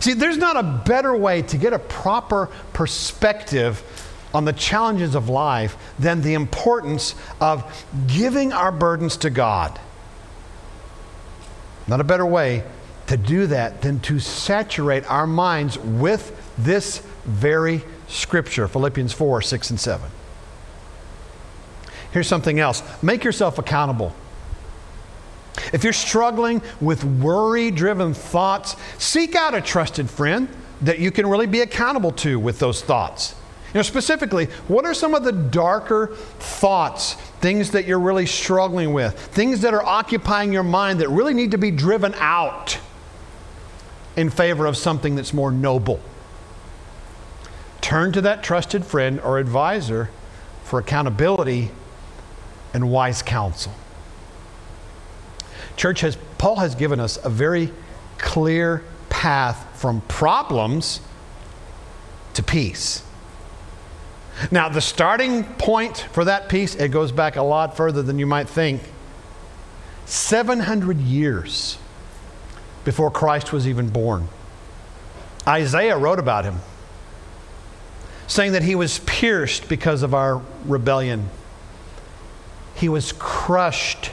See, 0.00 0.12
there's 0.12 0.36
not 0.36 0.56
a 0.56 0.62
better 0.62 1.16
way 1.16 1.42
to 1.42 1.56
get 1.56 1.72
a 1.72 1.78
proper 1.78 2.50
perspective 2.72 3.82
on 4.34 4.44
the 4.44 4.52
challenges 4.52 5.14
of 5.14 5.28
life 5.28 5.76
than 5.98 6.20
the 6.20 6.34
importance 6.34 7.14
of 7.40 7.86
giving 8.06 8.52
our 8.52 8.72
burdens 8.72 9.16
to 9.18 9.30
God. 9.30 9.80
Not 11.86 12.00
a 12.00 12.04
better 12.04 12.26
way 12.26 12.64
to 13.06 13.16
do 13.16 13.46
that 13.48 13.82
than 13.82 14.00
to 14.00 14.18
saturate 14.18 15.08
our 15.10 15.26
minds 15.26 15.78
with 15.78 16.40
this 16.58 16.98
very 17.24 17.82
scripture 18.08 18.68
Philippians 18.68 19.12
4 19.12 19.42
6 19.42 19.70
and 19.70 19.80
7. 19.80 20.10
Here's 22.12 22.28
something 22.28 22.60
else 22.60 22.82
make 23.02 23.24
yourself 23.24 23.58
accountable. 23.58 24.14
If 25.72 25.84
you're 25.84 25.92
struggling 25.92 26.62
with 26.80 27.04
worry 27.04 27.70
driven 27.70 28.14
thoughts, 28.14 28.76
seek 28.98 29.34
out 29.34 29.54
a 29.54 29.60
trusted 29.60 30.10
friend 30.10 30.48
that 30.82 30.98
you 30.98 31.10
can 31.10 31.26
really 31.26 31.46
be 31.46 31.60
accountable 31.60 32.12
to 32.12 32.38
with 32.38 32.58
those 32.58 32.82
thoughts. 32.82 33.34
You 33.68 33.78
know, 33.78 33.82
specifically, 33.82 34.46
what 34.68 34.84
are 34.84 34.94
some 34.94 35.14
of 35.14 35.24
the 35.24 35.32
darker 35.32 36.08
thoughts, 36.38 37.14
things 37.40 37.72
that 37.72 37.86
you're 37.86 37.98
really 37.98 38.26
struggling 38.26 38.92
with, 38.92 39.18
things 39.18 39.62
that 39.62 39.74
are 39.74 39.84
occupying 39.84 40.52
your 40.52 40.62
mind 40.62 41.00
that 41.00 41.08
really 41.08 41.34
need 41.34 41.50
to 41.52 41.58
be 41.58 41.72
driven 41.72 42.14
out 42.18 42.78
in 44.16 44.30
favor 44.30 44.66
of 44.66 44.76
something 44.76 45.14
that's 45.14 45.32
more 45.32 45.50
noble? 45.50 46.00
Turn 47.80 48.12
to 48.12 48.20
that 48.22 48.42
trusted 48.42 48.84
friend 48.84 49.20
or 49.20 49.38
advisor 49.38 50.10
for 50.64 50.78
accountability 50.78 51.70
and 52.72 52.90
wise 52.90 53.22
counsel. 53.22 53.72
Church 55.76 56.00
has, 56.00 56.16
Paul 56.38 56.56
has 56.56 56.74
given 56.74 57.00
us 57.00 57.18
a 57.24 57.28
very 57.28 57.70
clear 58.18 58.82
path 59.10 59.78
from 59.78 60.00
problems 60.02 61.00
to 62.34 62.42
peace. 62.42 63.02
Now, 64.50 64.68
the 64.68 64.80
starting 64.80 65.44
point 65.44 65.98
for 66.12 66.24
that 66.24 66.48
peace, 66.48 66.74
it 66.74 66.90
goes 66.90 67.12
back 67.12 67.36
a 67.36 67.42
lot 67.42 67.76
further 67.76 68.02
than 68.02 68.18
you 68.18 68.26
might 68.26 68.48
think. 68.48 68.82
700 70.06 70.98
years 70.98 71.78
before 72.84 73.10
Christ 73.10 73.52
was 73.52 73.66
even 73.66 73.88
born. 73.88 74.28
Isaiah 75.46 75.96
wrote 75.96 76.18
about 76.18 76.44
him, 76.44 76.60
saying 78.26 78.52
that 78.52 78.62
he 78.62 78.74
was 78.74 78.98
pierced 79.00 79.68
because 79.68 80.02
of 80.02 80.14
our 80.14 80.42
rebellion, 80.64 81.28
he 82.74 82.88
was 82.88 83.12
crushed 83.12 84.10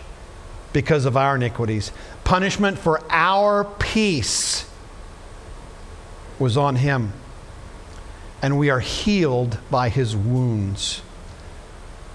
because 0.73 1.05
of 1.05 1.17
our 1.17 1.36
iniquities. 1.36 1.91
Punishment 2.23 2.77
for 2.77 3.01
our 3.10 3.65
peace 3.65 4.69
was 6.39 6.57
on 6.57 6.75
him, 6.75 7.13
and 8.41 8.57
we 8.57 8.69
are 8.69 8.79
healed 8.79 9.57
by 9.69 9.89
his 9.89 10.15
wounds. 10.15 11.01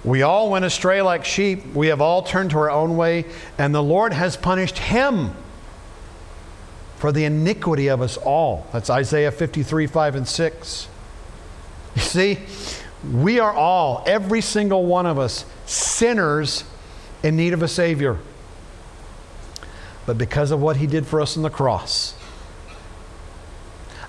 We 0.05 0.23
all 0.23 0.51
went 0.51 0.65
astray 0.65 1.03
like 1.03 1.25
sheep. 1.25 1.75
We 1.75 1.89
have 1.89 2.01
all 2.01 2.23
turned 2.23 2.51
to 2.51 2.59
our 2.59 2.71
own 2.71 2.97
way, 2.97 3.25
and 3.59 3.75
the 3.75 3.83
Lord 3.83 4.13
has 4.13 4.37
punished 4.37 4.79
him 4.79 5.35
for 6.97 7.13
the 7.13 7.25
iniquity 7.25 7.89
of 7.89 8.01
us 8.01 8.17
all. 8.17 8.67
That's 8.73 8.91
Isaiah 8.91 9.31
53, 9.31 9.87
5, 9.87 10.15
and 10.17 10.29
6. 10.29 10.89
You 11.95 12.03
see, 12.03 12.39
we 13.13 13.39
are 13.39 13.53
all, 13.53 14.03
every 14.07 14.41
single 14.41 14.85
one 14.87 15.07
of 15.07 15.19
us, 15.19 15.45
sinners 15.67 16.65
in 17.23 17.37
need 17.37 17.53
of 17.53 17.63
a 17.63 17.69
Savior 17.69 18.19
but 20.07 20.17
because 20.17 20.53
of 20.53 20.63
what 20.63 20.77
he 20.77 20.87
did 20.87 21.07
for 21.07 21.21
us 21.21 21.37
on 21.37 21.43
the 21.43 21.51
cross. 21.51 22.15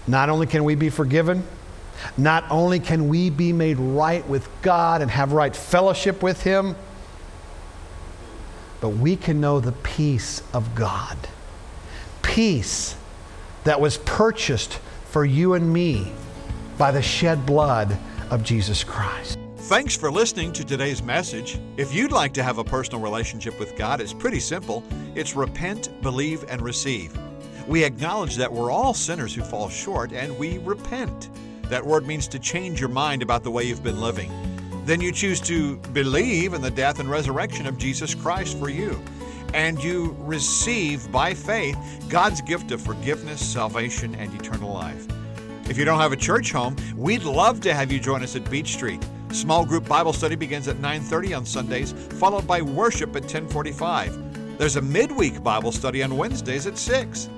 Not 0.06 0.30
only 0.30 0.48
can 0.48 0.64
we 0.64 0.76
be 0.76 0.90
forgiven, 0.90 1.44
not 2.16 2.46
only 2.52 2.80
can 2.80 3.10
we 3.10 3.32
be 3.32 3.52
made 3.52 3.78
right 3.78 4.26
with 4.28 4.48
God 4.62 5.02
and 5.02 5.10
have 5.12 5.34
right 5.34 5.54
fellowship 5.54 6.22
with 6.22 6.44
him, 6.44 6.76
but 8.80 8.90
we 8.90 9.16
can 9.16 9.42
know 9.42 9.60
the 9.60 9.72
peace 9.72 10.44
of 10.54 10.76
God. 10.76 11.18
Peace 12.38 12.96
that 13.64 13.82
was 13.82 13.98
purchased 13.98 14.74
for 15.06 15.26
you 15.26 15.56
and 15.56 15.74
me 15.74 16.12
by 16.78 16.92
the 16.92 17.02
shed 17.02 17.48
blood 17.48 17.98
of 18.30 18.44
Jesus 18.44 18.84
Christ. 18.84 19.40
Thanks 19.56 19.98
for 19.98 20.12
listening 20.12 20.54
to 20.54 20.64
today's 20.64 21.02
message. 21.02 21.60
If 21.78 21.96
you'd 21.96 22.12
like 22.12 22.36
to 22.36 22.44
have 22.44 22.60
a 22.60 22.64
personal 22.64 23.02
relationship 23.02 23.60
with 23.60 23.76
God, 23.76 24.02
it's 24.02 24.14
pretty 24.14 24.40
simple. 24.40 24.84
It's 25.16 25.36
repent, 25.36 25.90
believe, 26.04 26.46
and 26.48 26.62
receive. 26.62 27.12
We 27.66 27.84
acknowledge 27.84 28.36
that 28.36 28.54
we're 28.54 28.70
all 28.70 28.94
sinners 28.94 29.34
who 29.34 29.42
fall 29.42 29.68
short, 29.68 30.14
and 30.14 30.38
we 30.38 30.60
repent. 30.60 31.32
That 31.64 31.84
word 31.84 32.06
means 32.06 32.28
to 32.28 32.38
change 32.38 32.80
your 32.80 32.90
mind 32.90 33.24
about 33.24 33.44
the 33.44 33.50
way 33.50 33.64
you've 33.64 33.84
been 33.84 34.00
living. 34.00 34.32
Then 34.86 35.02
you 35.02 35.12
choose 35.12 35.42
to 35.42 35.78
believe 35.92 36.54
in 36.54 36.62
the 36.62 36.70
death 36.70 37.00
and 37.00 37.10
resurrection 37.10 37.66
of 37.66 37.80
Jesus 37.80 38.14
Christ 38.14 38.60
for 38.60 38.70
you. 38.70 39.02
And 39.54 39.84
you 39.84 40.16
receive 40.20 41.12
by 41.12 41.34
faith 41.34 41.78
God's 42.10 42.42
gift 42.42 42.72
of 42.72 42.82
forgiveness, 42.82 43.46
salvation, 43.46 44.16
and 44.16 44.34
eternal 44.40 44.74
life. 44.74 45.06
If 45.70 45.78
you 45.78 45.86
don't 45.86 46.00
have 46.00 46.14
a 46.14 46.18
church 46.18 46.52
home, 46.52 46.76
we'd 46.96 47.24
love 47.24 47.62
to 47.62 47.74
have 47.74 47.92
you 47.92 48.00
join 48.00 48.24
us 48.24 48.36
at 48.36 48.50
Beech 48.50 48.74
Street. 48.74 49.06
Small 49.32 49.66
group 49.66 49.88
Bible 49.88 50.14
study 50.14 50.36
begins 50.36 50.68
at 50.68 50.80
9:30 50.80 51.34
on 51.34 51.46
Sundays, 51.46 51.94
followed 52.20 52.46
by 52.48 52.62
worship 52.62 53.16
at 53.16 53.28
10:45. 53.28 54.18
There's 54.58 54.78
a 54.78 54.82
midweek 54.82 55.44
Bible 55.44 55.72
study 55.72 56.02
on 56.04 56.18
Wednesdays 56.18 56.66
at 56.66 56.78
6. 56.78 57.30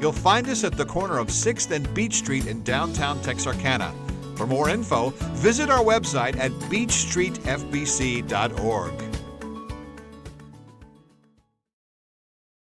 You'll 0.00 0.12
find 0.12 0.48
us 0.48 0.64
at 0.64 0.76
the 0.76 0.86
corner 0.86 1.18
of 1.18 1.30
6th 1.30 1.70
and 1.70 1.92
Beech 1.94 2.14
Street 2.14 2.46
in 2.46 2.62
downtown 2.62 3.20
Texarkana. 3.20 3.92
For 4.36 4.46
more 4.46 4.70
info, 4.70 5.10
visit 5.34 5.70
our 5.70 5.84
website 5.84 6.38
at 6.38 6.50
beechstreetfbc.org. 6.70 9.13